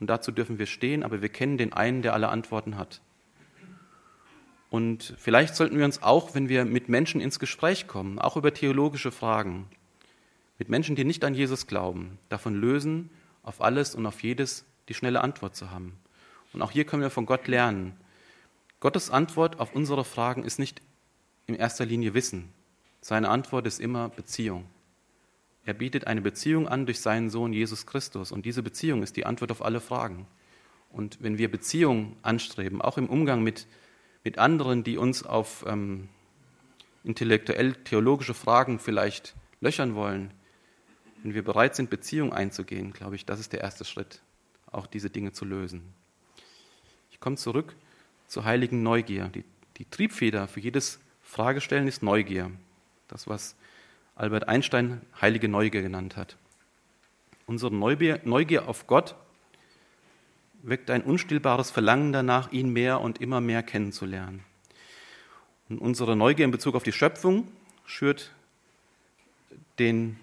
[0.00, 3.02] und dazu dürfen wir stehen, aber wir kennen den einen, der alle Antworten hat.
[4.70, 8.54] Und vielleicht sollten wir uns auch, wenn wir mit Menschen ins Gespräch kommen, auch über
[8.54, 9.68] theologische Fragen,
[10.58, 13.10] mit Menschen, die nicht an Jesus glauben, davon lösen,
[13.42, 15.98] auf alles und auf jedes die schnelle Antwort zu haben.
[16.54, 17.92] Und auch hier können wir von Gott lernen.
[18.80, 20.80] Gottes Antwort auf unsere Fragen ist nicht
[21.46, 22.54] in erster Linie Wissen.
[23.02, 24.64] Seine Antwort ist immer Beziehung.
[25.66, 28.32] Er bietet eine Beziehung an durch seinen Sohn Jesus Christus.
[28.32, 30.26] Und diese Beziehung ist die Antwort auf alle Fragen.
[30.90, 33.66] Und wenn wir Beziehung anstreben, auch im Umgang mit,
[34.22, 36.08] mit anderen, die uns auf ähm,
[37.02, 40.32] intellektuell-theologische Fragen vielleicht löchern wollen,
[41.22, 44.20] wenn wir bereit sind, Beziehung einzugehen, glaube ich, das ist der erste Schritt,
[44.70, 45.82] auch diese Dinge zu lösen.
[47.10, 47.74] Ich komme zurück
[48.28, 49.30] zur heiligen Neugier.
[49.34, 49.44] Die,
[49.78, 52.50] die Triebfeder für jedes Fragestellen ist Neugier.
[53.08, 53.56] Das, was
[54.16, 56.36] Albert Einstein heilige Neugier genannt hat.
[57.46, 59.16] Unsere Neugier, auf Gott
[60.62, 64.44] weckt ein unstillbares Verlangen danach, ihn mehr und immer mehr kennenzulernen.
[65.68, 67.48] Und unsere Neugier in Bezug auf die Schöpfung
[67.84, 68.30] schürt
[69.78, 70.16] den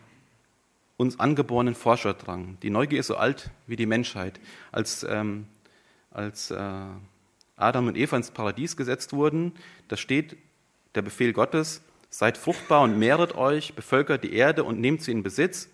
[0.98, 2.58] uns angeborenen Forscherdrang.
[2.62, 4.40] Die Neugier ist so alt wie die Menschheit.
[4.72, 5.48] Als, ähm,
[6.12, 6.86] als äh,
[7.56, 9.54] Adam und Eva ins Paradies gesetzt wurden,
[9.88, 10.38] da steht
[10.96, 15.24] der Befehl Gottes, seid fruchtbar und mehret euch, bevölkert die Erde und nehmt sie in
[15.24, 15.70] Besitz,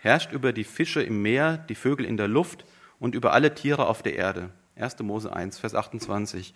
[0.00, 2.64] herrscht über die Fische im Meer, die Vögel in der Luft
[3.00, 4.50] und über alle Tiere auf der Erde.
[4.76, 5.00] 1.
[5.00, 6.54] Mose 1, Vers 28.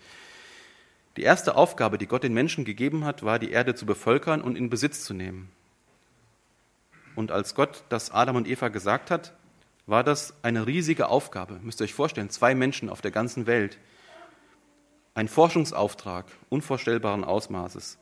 [1.17, 4.57] Die erste Aufgabe, die Gott den Menschen gegeben hat, war, die Erde zu bevölkern und
[4.57, 5.51] in Besitz zu nehmen.
[7.17, 9.35] Und als Gott das Adam und Eva gesagt hat,
[9.87, 11.59] war das eine riesige Aufgabe.
[11.63, 13.79] Müsst ihr euch vorstellen, zwei Menschen auf der ganzen Welt.
[15.15, 17.99] Ein Forschungsauftrag unvorstellbaren Ausmaßes.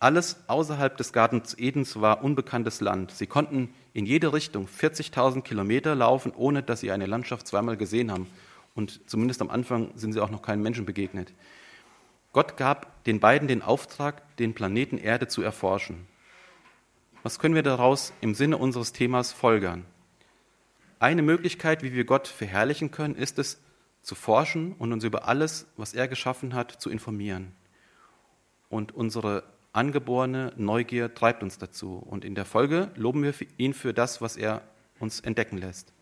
[0.00, 3.10] Alles außerhalb des Gartens Edens war unbekanntes Land.
[3.10, 8.12] Sie konnten in jede Richtung 40.000 Kilometer laufen, ohne dass sie eine Landschaft zweimal gesehen
[8.12, 8.28] haben.
[8.76, 11.32] Und zumindest am Anfang sind sie auch noch keinem Menschen begegnet.
[12.32, 16.06] Gott gab den beiden den Auftrag, den Planeten Erde zu erforschen.
[17.24, 19.84] Was können wir daraus im Sinne unseres Themas folgern?
[21.00, 23.60] Eine Möglichkeit, wie wir Gott verherrlichen können, ist es,
[24.02, 27.52] zu forschen und uns über alles, was er geschaffen hat, zu informieren.
[28.68, 29.42] Und unsere
[29.78, 31.96] angeborene Neugier treibt uns dazu.
[31.96, 34.62] Und in der Folge loben wir ihn für das, was er
[34.98, 35.92] uns entdecken lässt.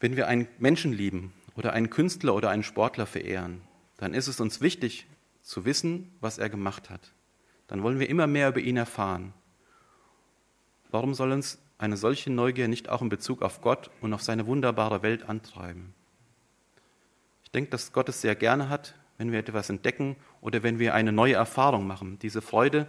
[0.00, 3.62] Wenn wir einen Menschen lieben oder einen Künstler oder einen Sportler verehren,
[3.96, 5.06] dann ist es uns wichtig
[5.42, 7.12] zu wissen, was er gemacht hat
[7.68, 9.32] dann wollen wir immer mehr über ihn erfahren.
[10.90, 14.46] Warum soll uns eine solche Neugier nicht auch in Bezug auf Gott und auf seine
[14.46, 15.94] wunderbare Welt antreiben?
[17.44, 20.94] Ich denke, dass Gott es sehr gerne hat, wenn wir etwas entdecken oder wenn wir
[20.94, 22.18] eine neue Erfahrung machen.
[22.20, 22.86] Diese Freude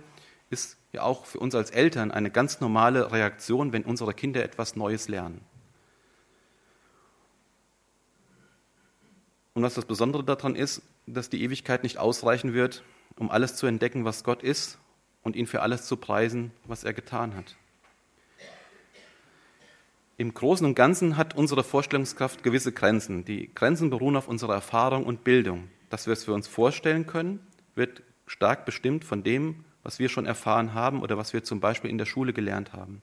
[0.49, 4.75] ist ja auch für uns als Eltern eine ganz normale Reaktion, wenn unsere Kinder etwas
[4.75, 5.41] Neues lernen.
[9.53, 12.83] Und was das Besondere daran ist, dass die Ewigkeit nicht ausreichen wird,
[13.17, 14.77] um alles zu entdecken, was Gott ist
[15.23, 17.55] und ihn für alles zu preisen, was er getan hat.
[20.17, 23.25] Im Großen und Ganzen hat unsere Vorstellungskraft gewisse Grenzen.
[23.25, 25.69] Die Grenzen beruhen auf unserer Erfahrung und Bildung.
[25.89, 30.25] Dass wir es für uns vorstellen können, wird stark bestimmt von dem, was wir schon
[30.25, 33.02] erfahren haben oder was wir zum Beispiel in der Schule gelernt haben.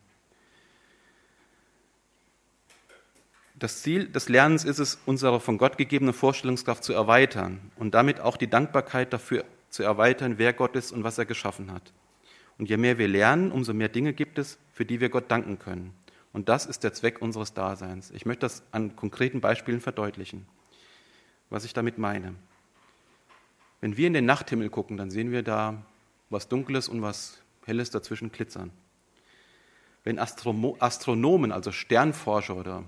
[3.59, 8.21] Das Ziel des Lernens ist es, unsere von Gott gegebene Vorstellungskraft zu erweitern und damit
[8.21, 11.93] auch die Dankbarkeit dafür zu erweitern, wer Gott ist und was er geschaffen hat.
[12.59, 15.59] Und je mehr wir lernen, umso mehr Dinge gibt es, für die wir Gott danken
[15.59, 15.95] können.
[16.35, 18.11] Und das ist der Zweck unseres Daseins.
[18.11, 20.47] Ich möchte das an konkreten Beispielen verdeutlichen,
[21.49, 22.35] was ich damit meine.
[23.87, 25.81] Wenn wir in den Nachthimmel gucken, dann sehen wir da
[26.29, 28.73] was Dunkles und was Helles dazwischen glitzern.
[30.03, 32.83] Wenn Astronomen, also Sternforscher oder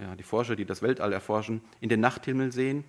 [0.00, 2.82] ja, die Forscher, die das Weltall erforschen, in den Nachthimmel sehen,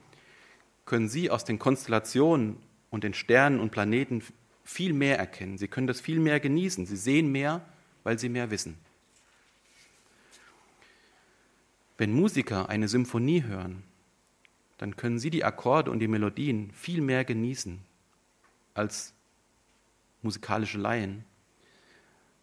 [0.86, 2.58] können sie aus den Konstellationen
[2.90, 4.24] und den Sternen und Planeten
[4.64, 5.60] viel mehr erkennen.
[5.60, 6.88] Sie können das viel mehr genießen.
[6.88, 7.62] Sie sehen mehr,
[8.04, 8.80] weil sie mehr wissen.
[12.00, 13.84] Wenn Musiker eine Symphonie hören,
[14.84, 17.80] dann können sie die Akkorde und die Melodien viel mehr genießen
[18.74, 19.14] als
[20.22, 21.24] musikalische Laien,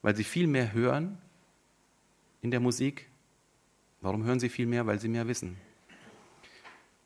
[0.00, 1.18] weil sie viel mehr hören
[2.40, 3.09] in der Musik?
[4.00, 4.87] Warum hören sie viel mehr?
[4.87, 5.59] Weil sie mehr wissen.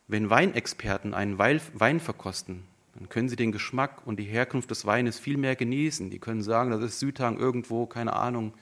[0.07, 2.62] Wenn Weinexperten einen Wein verkosten,
[2.94, 6.11] dann können sie den Geschmack und die Herkunft des Weines viel mehr genießen.
[6.11, 8.55] Die können sagen, das ist Südhang irgendwo, keine Ahnung,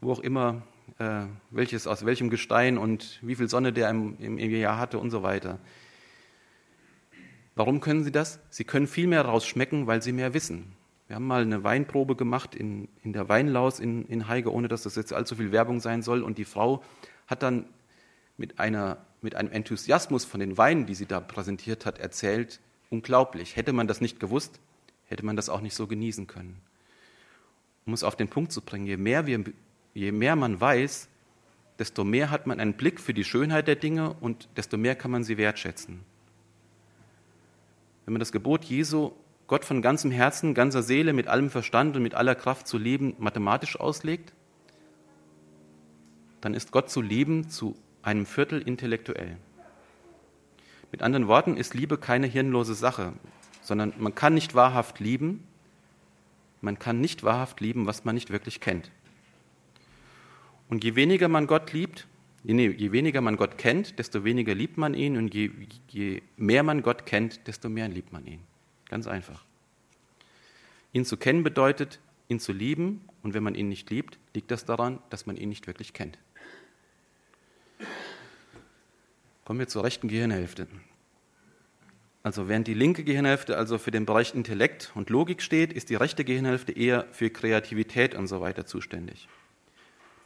[0.00, 0.62] wo auch immer,
[0.98, 4.98] äh, welches, aus welchem Gestein und wie viel Sonne der im, im, im Jahr hatte
[4.98, 5.58] und so weiter.
[7.54, 8.40] Warum können sie das?
[8.50, 10.72] Sie können viel mehr rausschmecken, weil sie mehr wissen.
[11.06, 14.84] Wir haben mal eine Weinprobe gemacht in, in der Weinlaus in, in Heige, ohne dass
[14.84, 16.22] das jetzt allzu viel Werbung sein soll.
[16.22, 16.82] Und die Frau
[17.26, 17.66] hat dann
[18.38, 23.56] mit, einer, mit einem Enthusiasmus von den Weinen, die sie da präsentiert hat, erzählt, unglaublich.
[23.56, 24.60] Hätte man das nicht gewusst,
[25.06, 26.60] hätte man das auch nicht so genießen können.
[27.84, 29.44] Um es auf den Punkt zu bringen, je mehr, wir,
[29.92, 31.08] je mehr man weiß,
[31.78, 35.10] desto mehr hat man einen Blick für die Schönheit der Dinge und desto mehr kann
[35.10, 36.00] man sie wertschätzen.
[38.04, 39.12] Wenn man das Gebot Jesu,
[39.46, 43.14] Gott von ganzem Herzen, ganzer Seele, mit allem Verstand und mit aller Kraft zu lieben,
[43.18, 44.32] mathematisch auslegt,
[46.40, 49.36] dann ist Gott zu lieben zu einem Viertel intellektuell.
[50.90, 53.12] Mit anderen Worten ist Liebe keine hirnlose Sache,
[53.62, 55.46] sondern man kann nicht wahrhaft lieben,
[56.60, 58.90] man kann nicht wahrhaft lieben, was man nicht wirklich kennt.
[60.68, 62.06] Und je weniger man Gott liebt,
[62.44, 65.50] je, je weniger man Gott kennt, desto weniger liebt man ihn und je,
[65.88, 68.40] je mehr man Gott kennt, desto mehr liebt man ihn.
[68.88, 69.44] Ganz einfach.
[70.92, 74.64] Ihn zu kennen bedeutet, ihn zu lieben und wenn man ihn nicht liebt, liegt das
[74.64, 76.18] daran, dass man ihn nicht wirklich kennt.
[79.44, 80.66] Kommen wir zur rechten Gehirnhälfte.
[82.22, 85.96] Also während die linke Gehirnhälfte also für den Bereich Intellekt und Logik steht, ist die
[85.96, 89.28] rechte Gehirnhälfte eher für Kreativität und so weiter zuständig.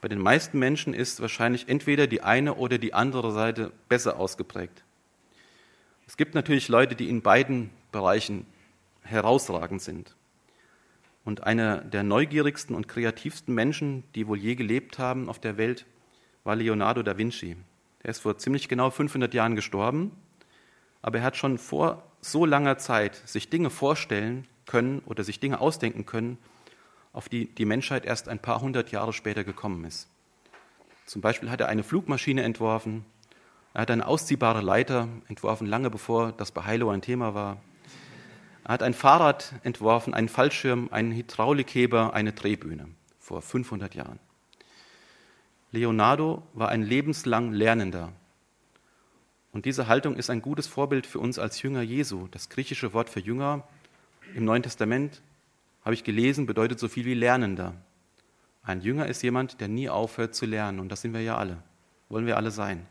[0.01, 4.85] Bei den meisten Menschen ist wahrscheinlich entweder die eine oder die andere Seite besser ausgeprägt.
[6.07, 8.47] Es gibt natürlich Leute, die in beiden Bereichen
[9.03, 10.15] herausragend sind.
[11.25, 15.87] Und einer der neugierigsten und kreativsten Menschen, die wohl je gelebt haben auf der Welt,
[16.45, 17.57] war Leonardo da Vinci.
[18.05, 20.13] Er ist vor ziemlich genau 500 Jahren gestorben,
[21.03, 25.61] aber er hat schon vor so langer Zeit sich Dinge vorstellen können oder sich Dinge
[25.61, 26.39] ausdenken können,
[27.17, 30.07] auf die die Menschheit erst ein paar hundert Jahre später gekommen ist.
[31.07, 33.07] Zum Beispiel hat er eine Flugmaschine entworfen,
[33.73, 37.63] er hat eine ausziehbare Leiter entworfen, lange bevor das bei Heilo ein Thema war.
[38.65, 44.19] Er hat ein Fahrrad entworfen, einen Fallschirm, einen Hydraulikheber, eine Drehbühne vor 500 Jahren.
[45.73, 48.13] Leonardo war ein lebenslang Lernender.
[49.53, 52.29] Und diese Haltung ist ein gutes Vorbild für uns als Jünger Jesu.
[52.31, 53.67] Das griechische Wort für Jünger
[54.35, 55.23] im Neuen Testament,
[55.87, 57.73] habe ich gelesen, bedeutet so viel wie Lernender.
[58.65, 60.81] Ein Jünger ist jemand, der nie aufhört zu lernen.
[60.81, 61.59] Und das sind wir ja alle.
[62.09, 62.85] Wollen wir alle sein.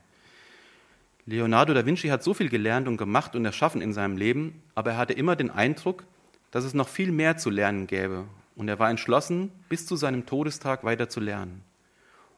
[1.26, 4.92] Leonardo da Vinci hat so viel gelernt und gemacht und erschaffen in seinem Leben, aber
[4.92, 6.06] er hatte immer den Eindruck,
[6.52, 8.24] dass es noch viel mehr zu lernen gäbe.
[8.56, 11.64] Und er war entschlossen, bis zu seinem Todestag weiter zu lernen.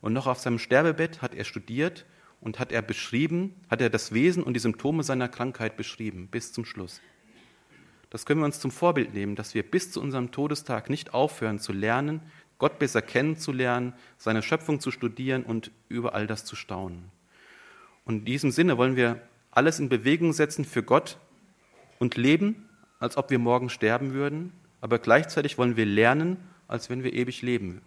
[0.01, 2.07] Und noch auf seinem Sterbebett hat er studiert
[2.41, 6.51] und hat er beschrieben, hat er das Wesen und die Symptome seiner Krankheit beschrieben, bis
[6.51, 6.99] zum Schluss.
[8.09, 11.59] Das können wir uns zum Vorbild nehmen, dass wir bis zu unserem Todestag nicht aufhören
[11.59, 12.21] zu lernen,
[12.57, 17.11] Gott besser kennenzulernen, seine Schöpfung zu studieren und über all das zu staunen.
[18.05, 21.17] Und in diesem Sinne wollen wir alles in Bewegung setzen für Gott
[21.99, 22.67] und leben,
[22.99, 27.41] als ob wir morgen sterben würden, aber gleichzeitig wollen wir lernen, als wenn wir ewig
[27.41, 27.81] leben.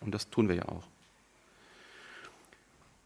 [0.00, 0.84] Und das tun wir ja auch.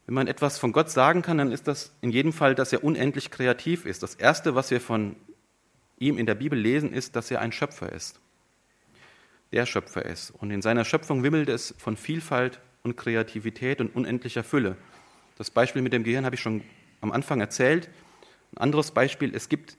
[0.05, 2.83] Wenn man etwas von Gott sagen kann, dann ist das in jedem Fall, dass er
[2.83, 4.03] unendlich kreativ ist.
[4.03, 5.15] Das Erste, was wir von
[6.07, 8.19] ihm in der Bibel lesen, ist, dass er ein Schöpfer ist.
[9.51, 10.31] Der Schöpfer ist.
[10.31, 14.77] Und in seiner Schöpfung wimmelt es von Vielfalt und Kreativität und unendlicher Fülle.
[15.37, 16.61] Das Beispiel mit dem Gehirn habe ich schon
[17.01, 17.89] am Anfang erzählt.
[18.53, 19.77] Ein anderes Beispiel, es gibt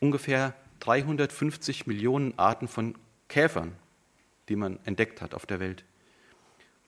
[0.00, 2.94] ungefähr 350 Millionen Arten von
[3.28, 3.72] Käfern,
[4.48, 5.84] die man entdeckt hat auf der Welt.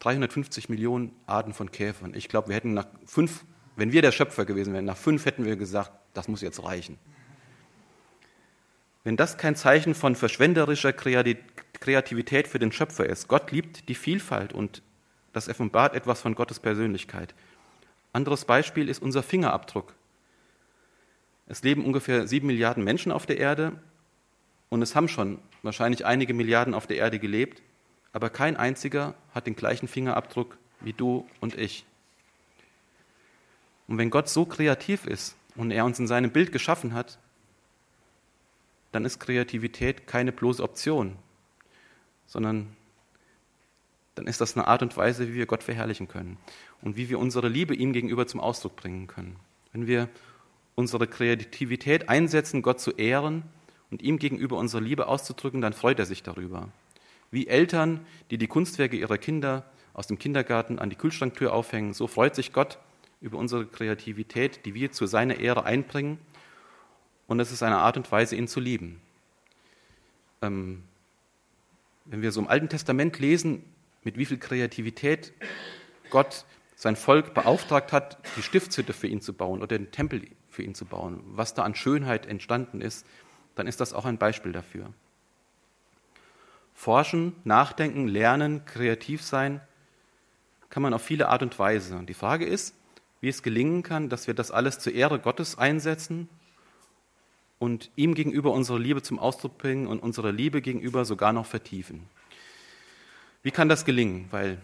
[0.01, 2.15] 350 Millionen Arten von Käfern.
[2.15, 3.45] Ich glaube, wir hätten nach fünf,
[3.77, 6.99] wenn wir der Schöpfer gewesen wären, nach fünf hätten wir gesagt, das muss jetzt reichen.
[9.07, 14.53] Wenn das kein Zeichen von verschwenderischer Kreativität für den Schöpfer ist, Gott liebt die Vielfalt
[14.53, 14.83] und
[15.33, 17.33] das offenbart etwas von Gottes Persönlichkeit.
[18.13, 19.95] Anderes Beispiel ist unser Fingerabdruck.
[21.47, 23.81] Es leben ungefähr sieben Milliarden Menschen auf der Erde
[24.71, 27.63] und es haben schon wahrscheinlich einige Milliarden auf der Erde gelebt
[28.13, 31.85] aber kein einziger hat den gleichen Fingerabdruck wie du und ich.
[33.87, 37.19] Und wenn Gott so kreativ ist und er uns in seinem Bild geschaffen hat,
[38.97, 41.17] dann ist Kreativität keine bloße Option,
[42.27, 42.75] sondern
[44.15, 46.39] dann ist das eine Art und Weise, wie wir Gott verherrlichen können
[46.81, 49.37] und wie wir unsere Liebe ihm gegenüber zum Ausdruck bringen können.
[49.73, 50.09] Wenn wir
[50.75, 53.43] unsere Kreativität einsetzen, Gott zu ehren
[53.91, 56.71] und ihm gegenüber unsere Liebe auszudrücken, dann freut er sich darüber
[57.31, 61.93] wie Eltern, die die Kunstwerke ihrer Kinder aus dem Kindergarten an die Kühlschranktür aufhängen.
[61.93, 62.79] So freut sich Gott
[63.21, 66.19] über unsere Kreativität, die wir zu seiner Ehre einbringen.
[67.27, 69.01] Und es ist eine Art und Weise, ihn zu lieben.
[70.43, 70.85] Ähm,
[72.05, 73.65] wenn wir so im Alten Testament lesen,
[74.05, 75.33] mit wie viel Kreativität
[76.11, 76.45] Gott
[76.77, 80.75] sein Volk beauftragt hat, die Stiftshütte für ihn zu bauen oder den Tempel für ihn
[80.75, 83.07] zu bauen, was da an Schönheit entstanden ist,
[83.57, 84.93] dann ist das auch ein Beispiel dafür.
[86.75, 89.61] Forschen, nachdenken, lernen, kreativ sein
[90.69, 91.97] kann man auf viele Art und Weise.
[91.97, 92.75] Und die Frage ist,
[93.21, 96.29] wie es gelingen kann, dass wir das alles zur Ehre Gottes einsetzen
[97.59, 102.09] und ihm gegenüber unsere Liebe zum Ausdruck bringen und unsere Liebe gegenüber sogar noch vertiefen.
[103.43, 104.27] Wie kann das gelingen?
[104.31, 104.59] Weil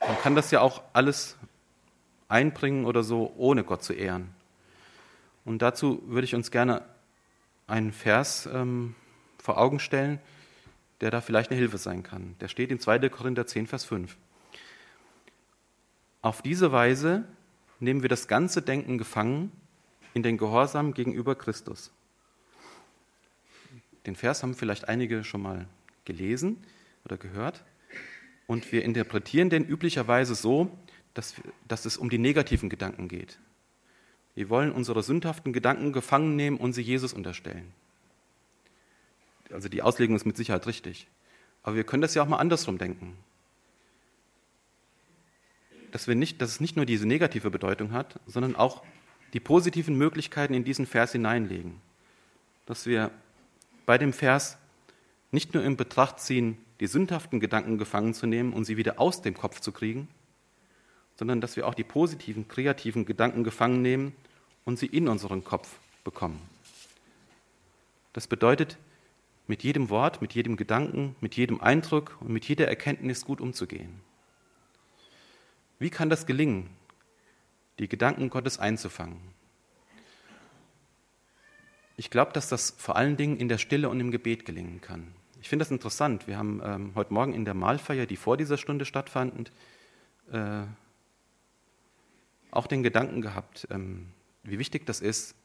[0.00, 1.36] man kann das ja auch alles
[2.28, 4.34] einbringen oder so, ohne Gott zu ehren.
[5.44, 6.82] Und dazu würde ich uns gerne
[7.66, 8.94] einen Vers ähm,
[9.38, 10.18] vor Augen stellen,
[11.00, 12.36] der da vielleicht eine Hilfe sein kann.
[12.40, 13.08] Der steht in 2.
[13.08, 14.16] Korinther 10, Vers 5.
[16.22, 17.24] Auf diese Weise
[17.80, 19.50] nehmen wir das ganze Denken gefangen
[20.14, 21.92] in den Gehorsam gegenüber Christus.
[24.06, 25.66] Den Vers haben vielleicht einige schon mal
[26.04, 26.56] gelesen
[27.04, 27.64] oder gehört.
[28.46, 30.76] Und wir interpretieren den üblicherweise so,
[31.14, 31.34] dass,
[31.68, 33.38] dass es um die negativen Gedanken geht.
[34.34, 37.72] Wir wollen unsere sündhaften Gedanken gefangen nehmen und sie Jesus unterstellen.
[39.50, 41.06] Also die Auslegung ist mit Sicherheit richtig.
[41.62, 43.16] Aber wir können das ja auch mal andersrum denken.
[45.92, 48.82] Dass, wir nicht, dass es nicht nur diese negative Bedeutung hat, sondern auch
[49.34, 51.80] die positiven Möglichkeiten in diesen Vers hineinlegen.
[52.64, 53.10] Dass wir
[53.86, 54.58] bei dem Vers
[55.30, 59.22] nicht nur in Betracht ziehen, die sündhaften Gedanken gefangen zu nehmen und sie wieder aus
[59.22, 60.08] dem Kopf zu kriegen,
[61.16, 64.14] sondern dass wir auch die positiven, kreativen Gedanken gefangen nehmen
[64.64, 65.68] und sie in unseren Kopf
[66.04, 66.40] bekommen.
[68.12, 68.78] Das bedeutet,
[69.46, 74.00] mit jedem Wort, mit jedem Gedanken, mit jedem Eindruck und mit jeder Erkenntnis gut umzugehen.
[75.78, 76.70] Wie kann das gelingen,
[77.78, 79.20] die Gedanken Gottes einzufangen?
[82.02, 85.14] Ich glaube, dass das vor allen Dingen in der Stille und im Gebet gelingen kann.
[85.40, 86.26] Ich finde das interessant.
[86.26, 89.52] Wir haben ähm, heute Morgen in der Mahlfeier, die vor dieser Stunde stattfand,
[90.32, 90.62] äh,
[92.50, 94.08] auch den Gedanken gehabt, ähm,
[94.42, 95.36] wie wichtig das ist,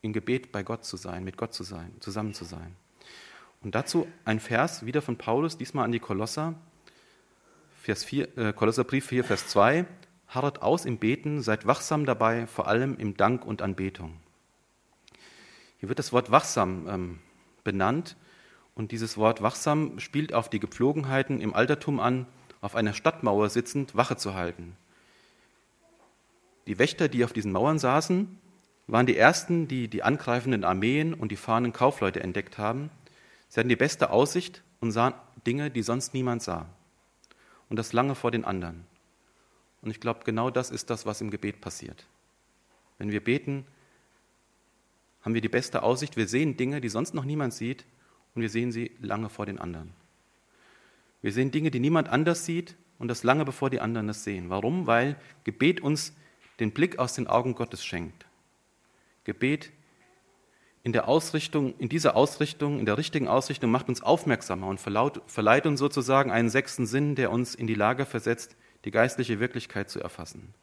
[0.00, 2.74] im Gebet bei Gott zu sein, mit Gott zu sein, zusammen zu sein.
[3.60, 6.54] Und dazu ein Vers wieder von Paulus, diesmal an die Kolosser,
[7.82, 9.84] Vers 4, äh, Kolosserbrief 4, Vers 2.
[10.28, 14.18] Harret aus im Beten, seid wachsam dabei, vor allem im Dank und Anbetung.
[15.86, 17.18] Hier wird das Wort wachsam ähm,
[17.62, 18.16] benannt
[18.74, 22.26] und dieses Wort wachsam spielt auf die Gepflogenheiten im Altertum an,
[22.60, 24.76] auf einer Stadtmauer sitzend Wache zu halten.
[26.66, 28.36] Die Wächter, die auf diesen Mauern saßen,
[28.88, 32.90] waren die ersten, die die angreifenden Armeen und die fahrenden Kaufleute entdeckt haben.
[33.48, 35.14] Sie hatten die beste Aussicht und sahen
[35.46, 36.66] Dinge, die sonst niemand sah.
[37.68, 38.88] Und das lange vor den anderen.
[39.82, 42.06] Und ich glaube, genau das ist das, was im Gebet passiert.
[42.98, 43.66] Wenn wir beten,
[45.26, 46.16] haben wir die beste Aussicht.
[46.16, 47.84] Wir sehen Dinge, die sonst noch niemand sieht,
[48.36, 49.92] und wir sehen sie lange vor den anderen.
[51.20, 54.50] Wir sehen Dinge, die niemand anders sieht, und das lange bevor die anderen es sehen.
[54.50, 54.86] Warum?
[54.86, 56.14] Weil Gebet uns
[56.60, 58.24] den Blick aus den Augen Gottes schenkt.
[59.24, 59.72] Gebet
[60.84, 65.66] in der Ausrichtung, in dieser Ausrichtung, in der richtigen Ausrichtung macht uns aufmerksamer und verleiht
[65.66, 70.00] uns sozusagen einen sechsten Sinn, der uns in die Lage versetzt, die geistliche Wirklichkeit zu
[70.00, 70.54] erfassen.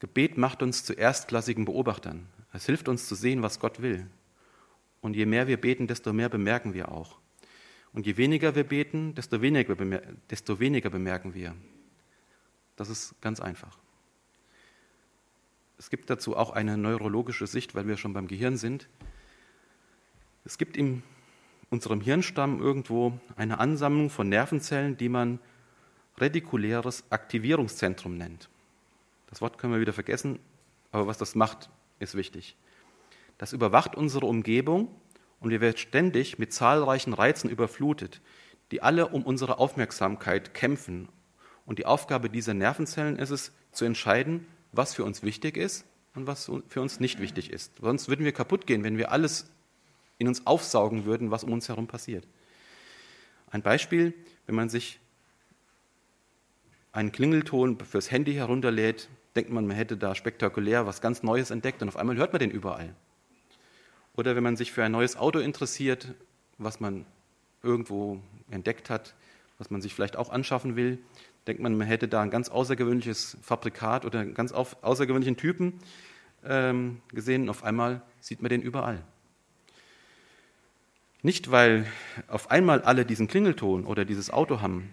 [0.00, 2.26] Gebet macht uns zu erstklassigen Beobachtern.
[2.54, 4.06] Es hilft uns zu sehen, was Gott will.
[5.00, 7.18] Und je mehr wir beten, desto mehr bemerken wir auch.
[7.92, 9.74] Und je weniger wir beten, desto weniger,
[10.30, 11.54] desto weniger bemerken wir.
[12.76, 13.76] Das ist ganz einfach.
[15.78, 18.88] Es gibt dazu auch eine neurologische Sicht, weil wir schon beim Gehirn sind.
[20.44, 21.02] Es gibt in
[21.70, 25.40] unserem Hirnstamm irgendwo eine Ansammlung von Nervenzellen, die man
[26.18, 28.48] retikuläres Aktivierungszentrum nennt.
[29.26, 30.38] Das Wort können wir wieder vergessen,
[30.92, 31.68] aber was das macht,
[32.04, 32.56] ist wichtig.
[33.38, 34.88] Das überwacht unsere Umgebung
[35.40, 38.20] und wir werden ständig mit zahlreichen Reizen überflutet,
[38.70, 41.08] die alle um unsere Aufmerksamkeit kämpfen.
[41.66, 45.84] Und die Aufgabe dieser Nervenzellen ist es, zu entscheiden, was für uns wichtig ist
[46.14, 47.72] und was für uns nicht wichtig ist.
[47.80, 49.50] Sonst würden wir kaputt gehen, wenn wir alles
[50.18, 52.26] in uns aufsaugen würden, was um uns herum passiert.
[53.50, 54.14] Ein Beispiel,
[54.46, 55.00] wenn man sich
[56.92, 61.82] einen Klingelton fürs Handy herunterlädt, denkt man, man hätte da spektakulär was ganz Neues entdeckt
[61.82, 62.94] und auf einmal hört man den überall.
[64.16, 66.14] Oder wenn man sich für ein neues Auto interessiert,
[66.58, 67.04] was man
[67.62, 68.20] irgendwo
[68.50, 69.14] entdeckt hat,
[69.58, 70.98] was man sich vielleicht auch anschaffen will,
[71.46, 75.80] denkt man, man hätte da ein ganz außergewöhnliches Fabrikat oder einen ganz außergewöhnlichen Typen
[76.44, 79.02] ähm, gesehen und auf einmal sieht man den überall.
[81.22, 81.86] Nicht, weil
[82.28, 84.90] auf einmal alle diesen Klingelton oder dieses Auto haben,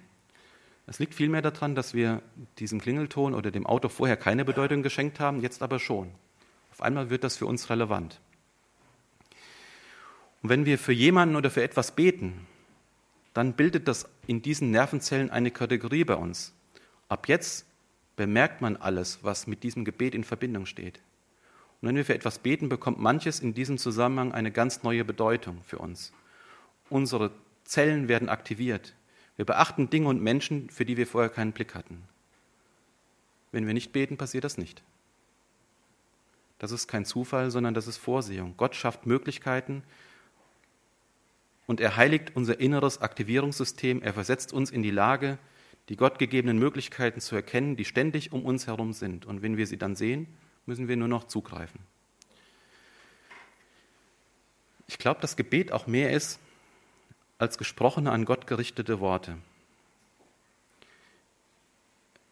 [0.91, 2.21] Es liegt vielmehr daran, dass wir
[2.59, 6.11] diesem Klingelton oder dem Auto vorher keine Bedeutung geschenkt haben, jetzt aber schon.
[6.69, 8.19] Auf einmal wird das für uns relevant.
[10.43, 12.45] Und wenn wir für jemanden oder für etwas beten,
[13.33, 16.53] dann bildet das in diesen Nervenzellen eine Kategorie bei uns.
[17.07, 17.65] Ab jetzt
[18.17, 20.99] bemerkt man alles, was mit diesem Gebet in Verbindung steht.
[21.79, 25.61] Und wenn wir für etwas beten, bekommt manches in diesem Zusammenhang eine ganz neue Bedeutung
[25.65, 26.11] für uns.
[26.89, 27.31] Unsere
[27.63, 28.93] Zellen werden aktiviert.
[29.41, 32.03] Wir beachten Dinge und Menschen, für die wir vorher keinen Blick hatten.
[33.51, 34.83] Wenn wir nicht beten, passiert das nicht.
[36.59, 38.53] Das ist kein Zufall, sondern das ist Vorsehung.
[38.55, 39.81] Gott schafft Möglichkeiten,
[41.65, 44.03] und er heiligt unser inneres Aktivierungssystem.
[44.03, 45.39] Er versetzt uns in die Lage,
[45.89, 49.25] die gottgegebenen Möglichkeiten zu erkennen, die ständig um uns herum sind.
[49.25, 50.27] Und wenn wir sie dann sehen,
[50.67, 51.79] müssen wir nur noch zugreifen.
[54.85, 56.39] Ich glaube, dass Gebet auch mehr ist
[57.41, 59.35] als gesprochene an Gott gerichtete Worte.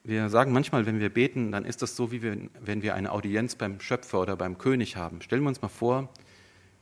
[0.04, 3.12] Wir sagen manchmal, wenn wir beten, dann ist das so, wie wir, wenn wir eine
[3.12, 5.22] Audienz beim Schöpfer oder beim König haben.
[5.22, 6.10] Stellen wir uns mal vor,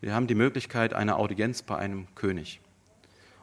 [0.01, 2.59] wir haben die Möglichkeit einer Audienz bei einem König.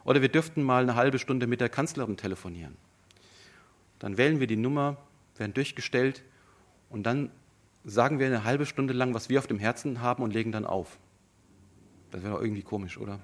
[0.03, 2.77] Oder wir dürften mal eine halbe Stunde mit der Kanzlerin telefonieren.
[3.97, 4.97] Dann wählen wir die Nummer,
[5.35, 6.23] werden durchgestellt
[6.91, 7.31] und dann
[7.83, 10.65] sagen wir eine halbe Stunde lang, was wir auf dem Herzen haben und legen dann
[10.65, 10.99] auf.
[12.11, 13.19] Das wäre doch irgendwie komisch, oder?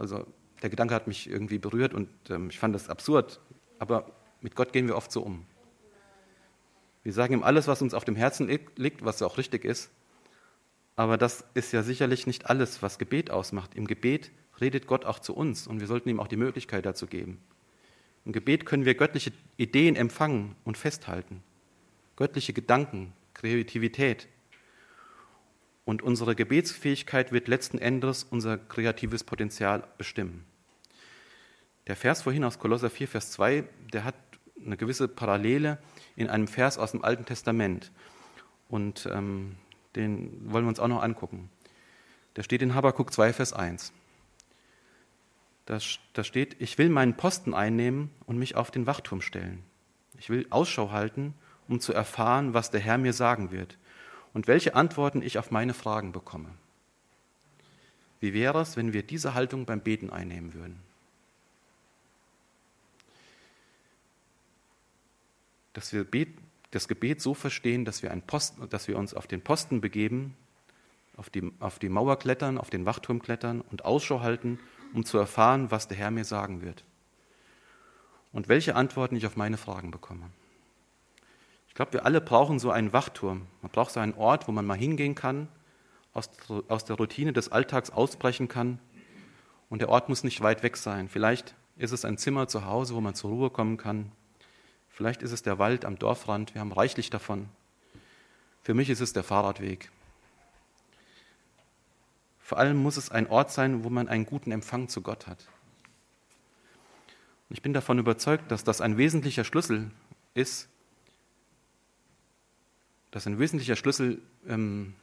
[0.00, 0.26] Also
[0.62, 3.38] der Gedanke hat mich irgendwie berührt und ähm, ich fand das absurd.
[3.78, 5.44] Aber mit Gott gehen wir oft so um.
[7.02, 9.90] Wir sagen ihm alles, was uns auf dem Herzen liegt, was auch richtig ist.
[10.96, 13.74] Aber das ist ja sicherlich nicht alles, was Gebet ausmacht.
[13.74, 17.06] Im Gebet redet Gott auch zu uns und wir sollten ihm auch die Möglichkeit dazu
[17.06, 17.38] geben.
[18.24, 21.42] Im Gebet können wir göttliche Ideen empfangen und festhalten,
[22.16, 24.28] göttliche Gedanken, Kreativität.
[25.90, 30.46] Und unsere Gebetsfähigkeit wird letzten Endes unser kreatives Potenzial bestimmen.
[31.88, 34.14] Der Vers vorhin aus Kolosser 4, Vers 2, der hat
[34.64, 35.78] eine gewisse Parallele
[36.14, 37.90] in einem Vers aus dem Alten Testament.
[38.68, 39.56] Und ähm,
[39.96, 41.50] den wollen wir uns auch noch angucken.
[42.36, 43.92] Der steht in Habakkuk 2, Vers 1.
[45.66, 45.78] Da,
[46.12, 49.64] da steht, ich will meinen Posten einnehmen und mich auf den Wachturm stellen.
[50.20, 51.34] Ich will Ausschau halten,
[51.66, 53.76] um zu erfahren, was der Herr mir sagen wird
[54.32, 56.50] und welche Antworten ich auf meine Fragen bekomme.
[58.20, 60.80] Wie wäre es, wenn wir diese Haltung beim Beten einnehmen würden?
[65.72, 66.06] Dass wir
[66.70, 70.36] das Gebet so verstehen, dass wir, Posten, dass wir uns auf den Posten begeben,
[71.16, 74.58] auf die, auf die Mauer klettern, auf den Wachturm klettern und Ausschau halten,
[74.92, 76.84] um zu erfahren, was der Herr mir sagen wird.
[78.32, 80.30] Und welche Antworten ich auf meine Fragen bekomme.
[81.80, 83.46] Ich glaube, wir alle brauchen so einen Wachturm.
[83.62, 85.48] Man braucht so einen Ort, wo man mal hingehen kann,
[86.12, 86.28] aus,
[86.68, 88.78] aus der Routine des Alltags ausbrechen kann.
[89.70, 91.08] Und der Ort muss nicht weit weg sein.
[91.08, 94.12] Vielleicht ist es ein Zimmer zu Hause, wo man zur Ruhe kommen kann.
[94.90, 97.48] Vielleicht ist es der Wald am Dorfrand, wir haben reichlich davon.
[98.60, 99.90] Für mich ist es der Fahrradweg.
[102.40, 105.48] Vor allem muss es ein Ort sein, wo man einen guten Empfang zu Gott hat.
[107.48, 109.90] Und ich bin davon überzeugt, dass das ein wesentlicher Schlüssel
[110.34, 110.69] ist,
[113.10, 114.94] dass ein wesentlicher Schlüssel, ähm,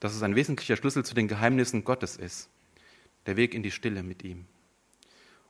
[0.00, 2.48] dass es ein wesentlicher Schlüssel zu den Geheimnissen Gottes ist,
[3.26, 4.46] der Weg in die Stille mit ihm.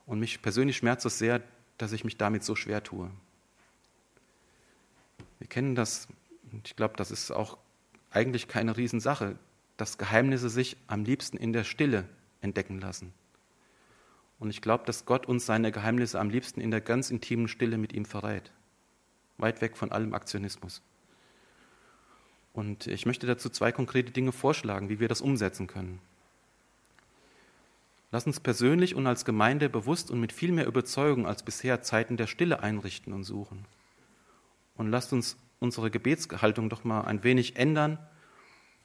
[0.05, 1.41] Und mich persönlich schmerzt es sehr,
[1.77, 3.09] dass ich mich damit so schwer tue.
[5.39, 6.07] Wir kennen das,
[6.51, 7.57] und ich glaube, das ist auch
[8.11, 9.37] eigentlich keine Riesensache,
[9.77, 12.07] dass Geheimnisse sich am liebsten in der Stille
[12.41, 13.11] entdecken lassen.
[14.39, 17.77] Und ich glaube, dass Gott uns seine Geheimnisse am liebsten in der ganz intimen Stille
[17.77, 18.51] mit ihm verrät.
[19.37, 20.81] Weit weg von allem Aktionismus.
[22.53, 25.99] Und ich möchte dazu zwei konkrete Dinge vorschlagen, wie wir das umsetzen können.
[28.11, 32.15] Lass uns persönlich und als Gemeinde bewusst und mit viel mehr Überzeugung als bisher Zeiten
[32.15, 33.65] der Stille einrichten und suchen.
[34.75, 37.97] Und lasst uns unsere Gebetshaltung doch mal ein wenig ändern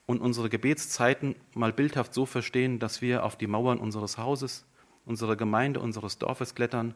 [0.06, 4.64] und unsere Gebetszeiten mal bildhaft so verstehen, dass wir auf die Mauern unseres Hauses,
[5.04, 6.94] unserer Gemeinde, unseres Dorfes klettern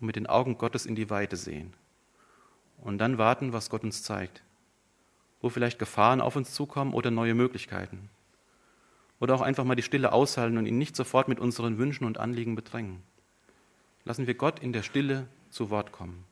[0.00, 1.74] und mit den Augen Gottes in die Weite sehen.
[2.78, 4.42] Und dann warten, was Gott uns zeigt.
[5.40, 8.10] Wo vielleicht Gefahren auf uns zukommen oder neue Möglichkeiten.
[9.20, 12.18] Oder auch einfach mal die Stille aushalten und ihn nicht sofort mit unseren Wünschen und
[12.18, 13.02] Anliegen bedrängen.
[14.04, 16.24] Lassen wir Gott in der Stille zu Wort kommen.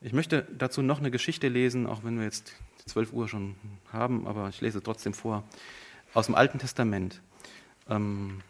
[0.00, 2.54] Ich möchte dazu noch eine Geschichte lesen, auch wenn wir jetzt
[2.86, 3.54] 12 Uhr schon
[3.90, 5.44] haben, aber ich lese trotzdem vor,
[6.12, 7.22] aus dem Alten Testament.
[7.88, 8.42] Ähm,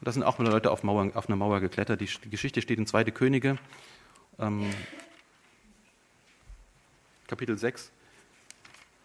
[0.00, 2.00] da sind auch mal Leute auf, Mauern, auf einer Mauer geklettert.
[2.00, 3.04] Die, die, Geschichte steht in 2.
[3.04, 3.58] Könige,
[4.38, 4.70] ähm,
[7.28, 7.92] Kapitel 6,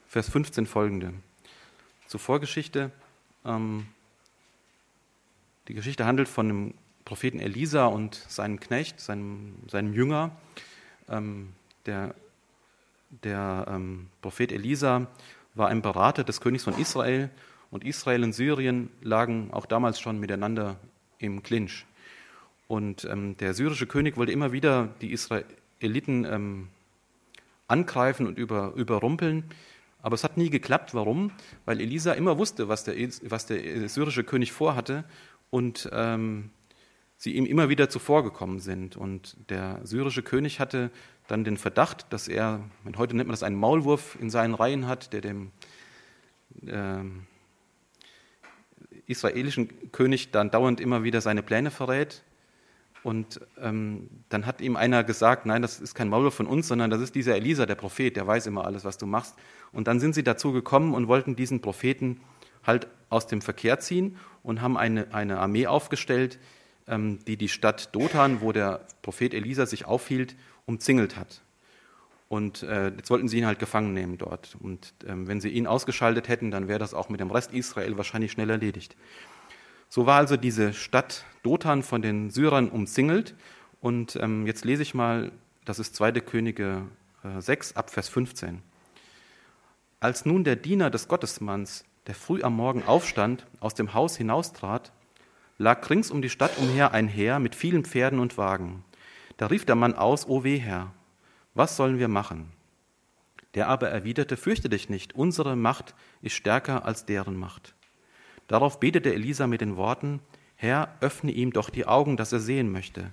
[0.07, 1.13] Vers 15 folgende.
[2.07, 2.91] Zur Vorgeschichte.
[3.45, 3.85] Ähm,
[5.67, 6.73] die Geschichte handelt von einem
[7.05, 10.31] Propheten Elisa und seinem Knecht, seinem, seinem Jünger.
[11.09, 11.53] Ähm,
[11.85, 12.15] der
[13.21, 15.07] der ähm, Prophet Elisa
[15.53, 17.29] war ein Berater des Königs von Israel
[17.69, 20.77] und Israel und Syrien lagen auch damals schon miteinander
[21.19, 21.85] im Clinch.
[22.67, 26.69] Und ähm, der syrische König wollte immer wieder die Israeliten ähm,
[27.73, 29.45] angreifen und über, überrumpeln.
[30.01, 30.93] Aber es hat nie geklappt.
[30.93, 31.31] Warum?
[31.65, 35.03] Weil Elisa immer wusste, was der, was der syrische König vorhatte
[35.49, 36.51] und ähm,
[37.17, 38.95] sie ihm immer wieder zuvorgekommen sind.
[38.95, 40.91] Und der syrische König hatte
[41.27, 42.61] dann den Verdacht, dass er,
[42.97, 45.51] heute nennt man das einen Maulwurf in seinen Reihen hat, der dem
[46.67, 47.03] äh,
[49.07, 52.23] israelischen König dann dauernd immer wieder seine Pläne verrät.
[53.03, 56.89] Und ähm, dann hat ihm einer gesagt, nein, das ist kein Maulwurf von uns, sondern
[56.89, 59.35] das ist dieser Elisa, der Prophet, der weiß immer alles, was du machst.
[59.73, 62.21] Und dann sind sie dazu gekommen und wollten diesen Propheten
[62.65, 66.39] halt aus dem Verkehr ziehen und haben eine, eine Armee aufgestellt,
[66.87, 70.35] ähm, die die Stadt Dothan, wo der Prophet Elisa sich aufhielt,
[70.65, 71.41] umzingelt hat.
[72.29, 74.57] Und äh, jetzt wollten sie ihn halt gefangen nehmen dort.
[74.59, 77.97] Und ähm, wenn sie ihn ausgeschaltet hätten, dann wäre das auch mit dem Rest Israel
[77.97, 78.95] wahrscheinlich schnell erledigt.
[79.95, 83.35] So war also diese Stadt Dothan von den Syrern umzingelt.
[83.79, 85.31] Und ähm, jetzt lese ich mal,
[85.65, 86.13] das ist 2.
[86.13, 86.81] Könige
[87.23, 88.63] äh, 6 ab Vers 15.
[89.99, 94.91] Als nun der Diener des Gottesmanns, der früh am Morgen aufstand, aus dem Haus hinaustrat,
[95.59, 98.83] lag rings um die Stadt umher ein Heer mit vielen Pferden und Wagen.
[99.37, 100.91] Da rief der Mann aus, O weh, Herr,
[101.53, 102.51] was sollen wir machen?
[103.53, 107.75] Der aber erwiderte, fürchte dich nicht, unsere Macht ist stärker als deren Macht.
[108.53, 110.19] Darauf betete Elisa mit den Worten,
[110.57, 113.09] Herr, öffne ihm doch die Augen, dass er sehen möchte.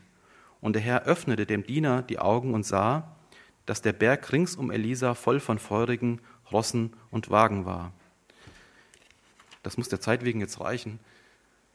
[0.61, 3.17] Und der Herr öffnete dem Diener die Augen und sah,
[3.65, 6.21] dass der Berg rings um Elisa voll von feurigen
[6.53, 7.91] Rossen und Wagen war.
[9.63, 11.01] Das muss der Zeit wegen jetzt reichen.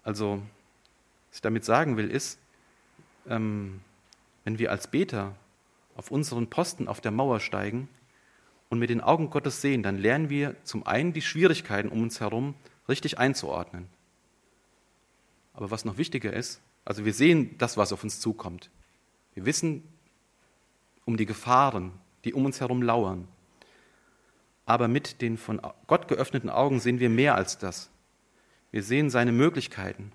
[0.04, 0.44] Also,
[1.30, 2.38] was ich damit sagen will, ist,
[3.28, 3.82] ähm,
[4.44, 5.34] wenn wir als Beter
[5.96, 7.90] auf unseren Posten auf der Mauer steigen
[8.70, 12.20] und mit den Augen Gottes sehen, dann lernen wir zum einen die Schwierigkeiten um uns
[12.20, 12.54] herum
[12.88, 13.88] richtig einzuordnen.
[15.54, 18.70] Aber was noch wichtiger ist, also wir sehen das, was auf uns zukommt.
[19.34, 19.84] Wir wissen
[21.06, 21.92] um die Gefahren,
[22.24, 23.28] die um uns herum lauern.
[24.66, 27.90] Aber mit den von Gott geöffneten Augen sehen wir mehr als das.
[28.72, 30.12] Wir sehen seine Möglichkeiten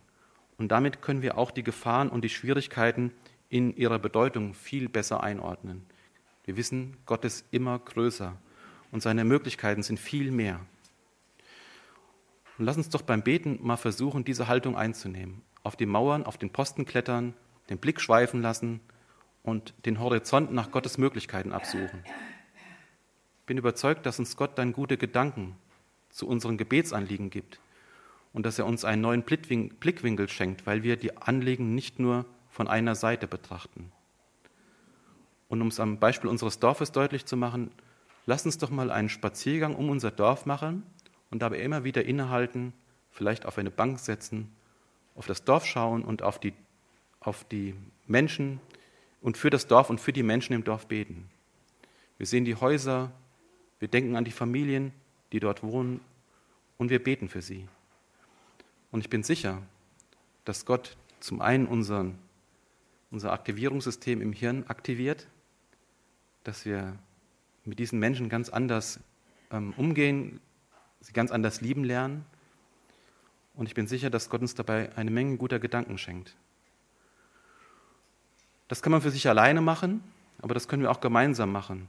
[0.58, 3.12] und damit können wir auch die Gefahren und die Schwierigkeiten
[3.48, 5.86] in ihrer Bedeutung viel besser einordnen.
[6.44, 8.36] Wir wissen, Gott ist immer größer
[8.90, 10.60] und seine Möglichkeiten sind viel mehr.
[12.60, 15.40] Und lass uns doch beim Beten mal versuchen, diese Haltung einzunehmen.
[15.62, 17.32] Auf die Mauern, auf den Posten klettern,
[17.70, 18.80] den Blick schweifen lassen
[19.42, 22.04] und den Horizont nach Gottes Möglichkeiten absuchen.
[22.04, 25.56] Ich bin überzeugt, dass uns Gott dann gute Gedanken
[26.10, 27.60] zu unseren Gebetsanliegen gibt
[28.34, 32.68] und dass er uns einen neuen Blickwinkel schenkt, weil wir die Anliegen nicht nur von
[32.68, 33.90] einer Seite betrachten.
[35.48, 37.70] Und um es am Beispiel unseres Dorfes deutlich zu machen,
[38.26, 40.82] lasst uns doch mal einen Spaziergang um unser Dorf machen
[41.30, 42.72] und dabei immer wieder innehalten,
[43.10, 44.50] vielleicht auf eine Bank setzen,
[45.14, 46.52] auf das Dorf schauen und auf die,
[47.20, 47.74] auf die
[48.06, 48.60] Menschen
[49.20, 51.28] und für das Dorf und für die Menschen im Dorf beten.
[52.18, 53.12] Wir sehen die Häuser,
[53.78, 54.92] wir denken an die Familien,
[55.32, 56.00] die dort wohnen
[56.78, 57.66] und wir beten für sie.
[58.90, 59.62] Und ich bin sicher,
[60.44, 62.18] dass Gott zum einen unseren
[63.10, 65.26] unser Aktivierungssystem im Hirn aktiviert,
[66.44, 66.96] dass wir
[67.64, 69.00] mit diesen Menschen ganz anders
[69.50, 70.40] ähm, umgehen,
[71.00, 72.24] sie ganz anders lieben lernen.
[73.54, 76.36] Und ich bin sicher, dass Gott uns dabei eine Menge guter Gedanken schenkt.
[78.68, 80.02] Das kann man für sich alleine machen,
[80.40, 81.88] aber das können wir auch gemeinsam machen.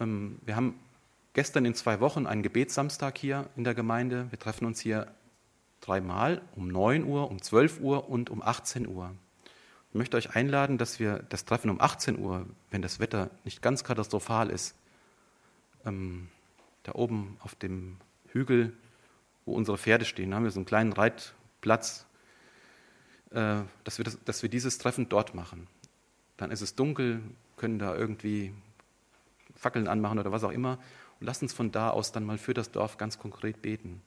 [0.00, 0.78] Ähm, wir haben
[1.34, 4.26] gestern in zwei Wochen einen Gebetssamstag hier in der Gemeinde.
[4.30, 5.06] Wir treffen uns hier
[5.80, 9.12] dreimal um 9 Uhr, um 12 Uhr und um 18 Uhr.
[9.90, 13.62] Ich möchte euch einladen, dass wir das Treffen um 18 Uhr, wenn das Wetter nicht
[13.62, 14.74] ganz katastrophal ist,
[15.84, 16.28] ähm,
[16.86, 17.96] da oben auf dem
[18.28, 18.72] Hügel,
[19.44, 22.06] wo unsere Pferde stehen, haben wir so einen kleinen Reitplatz,
[23.30, 25.66] äh, dass, wir das, dass wir dieses Treffen dort machen.
[26.36, 27.22] Dann ist es dunkel,
[27.56, 28.52] können da irgendwie
[29.54, 30.78] Fackeln anmachen oder was auch immer.
[31.20, 34.02] Und lasst uns von da aus dann mal für das Dorf ganz konkret beten.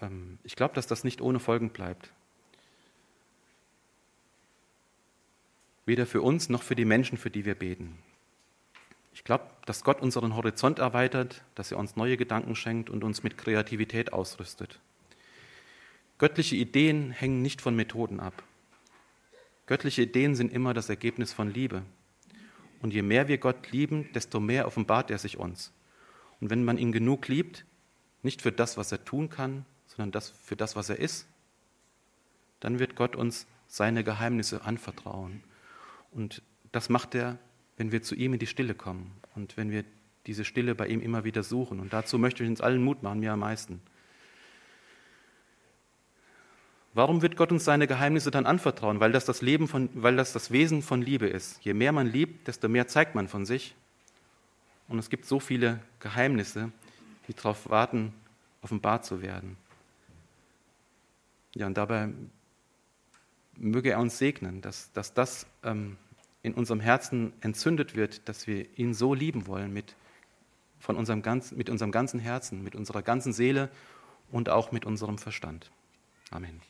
[0.00, 2.12] Ähm, ich glaube, dass das nicht ohne Folgen bleibt.
[5.86, 7.98] weder für uns noch für die Menschen, für die wir beten.
[9.14, 13.22] Ich glaube, dass Gott unseren Horizont erweitert, dass er uns neue Gedanken schenkt und uns
[13.22, 14.80] mit Kreativität ausrüstet.
[16.18, 18.42] Göttliche Ideen hängen nicht von Methoden ab.
[19.66, 21.82] Göttliche Ideen sind immer das Ergebnis von Liebe.
[22.80, 25.72] Und je mehr wir Gott lieben, desto mehr offenbart er sich uns.
[26.40, 27.64] Und wenn man ihn genug liebt,
[28.22, 31.26] nicht für das, was er tun kann, sondern das, für das, was er ist,
[32.60, 35.42] dann wird Gott uns seine Geheimnisse anvertrauen.
[36.10, 36.42] Und
[36.72, 37.38] das macht er,
[37.76, 39.84] wenn wir zu ihm in die Stille kommen und wenn wir
[40.26, 41.80] diese Stille bei ihm immer wieder suchen.
[41.80, 43.80] Und dazu möchte ich uns allen Mut machen, mir am meisten.
[46.94, 49.00] Warum wird Gott uns seine Geheimnisse dann anvertrauen?
[49.00, 51.64] Weil das das, Leben von, weil das das Wesen von Liebe ist.
[51.64, 53.74] Je mehr man liebt, desto mehr zeigt man von sich.
[54.88, 56.70] Und es gibt so viele Geheimnisse,
[57.26, 58.12] die darauf warten,
[58.60, 59.56] offenbar zu werden.
[61.54, 62.10] Ja, und dabei
[63.56, 65.96] möge er uns segnen, dass, dass das ähm,
[66.42, 69.94] in unserem Herzen entzündet wird, dass wir ihn so lieben wollen mit,
[70.78, 73.70] von unserem ganzen, mit unserem ganzen Herzen, mit unserer ganzen Seele
[74.30, 75.70] und auch mit unserem Verstand.
[76.30, 76.60] Amen.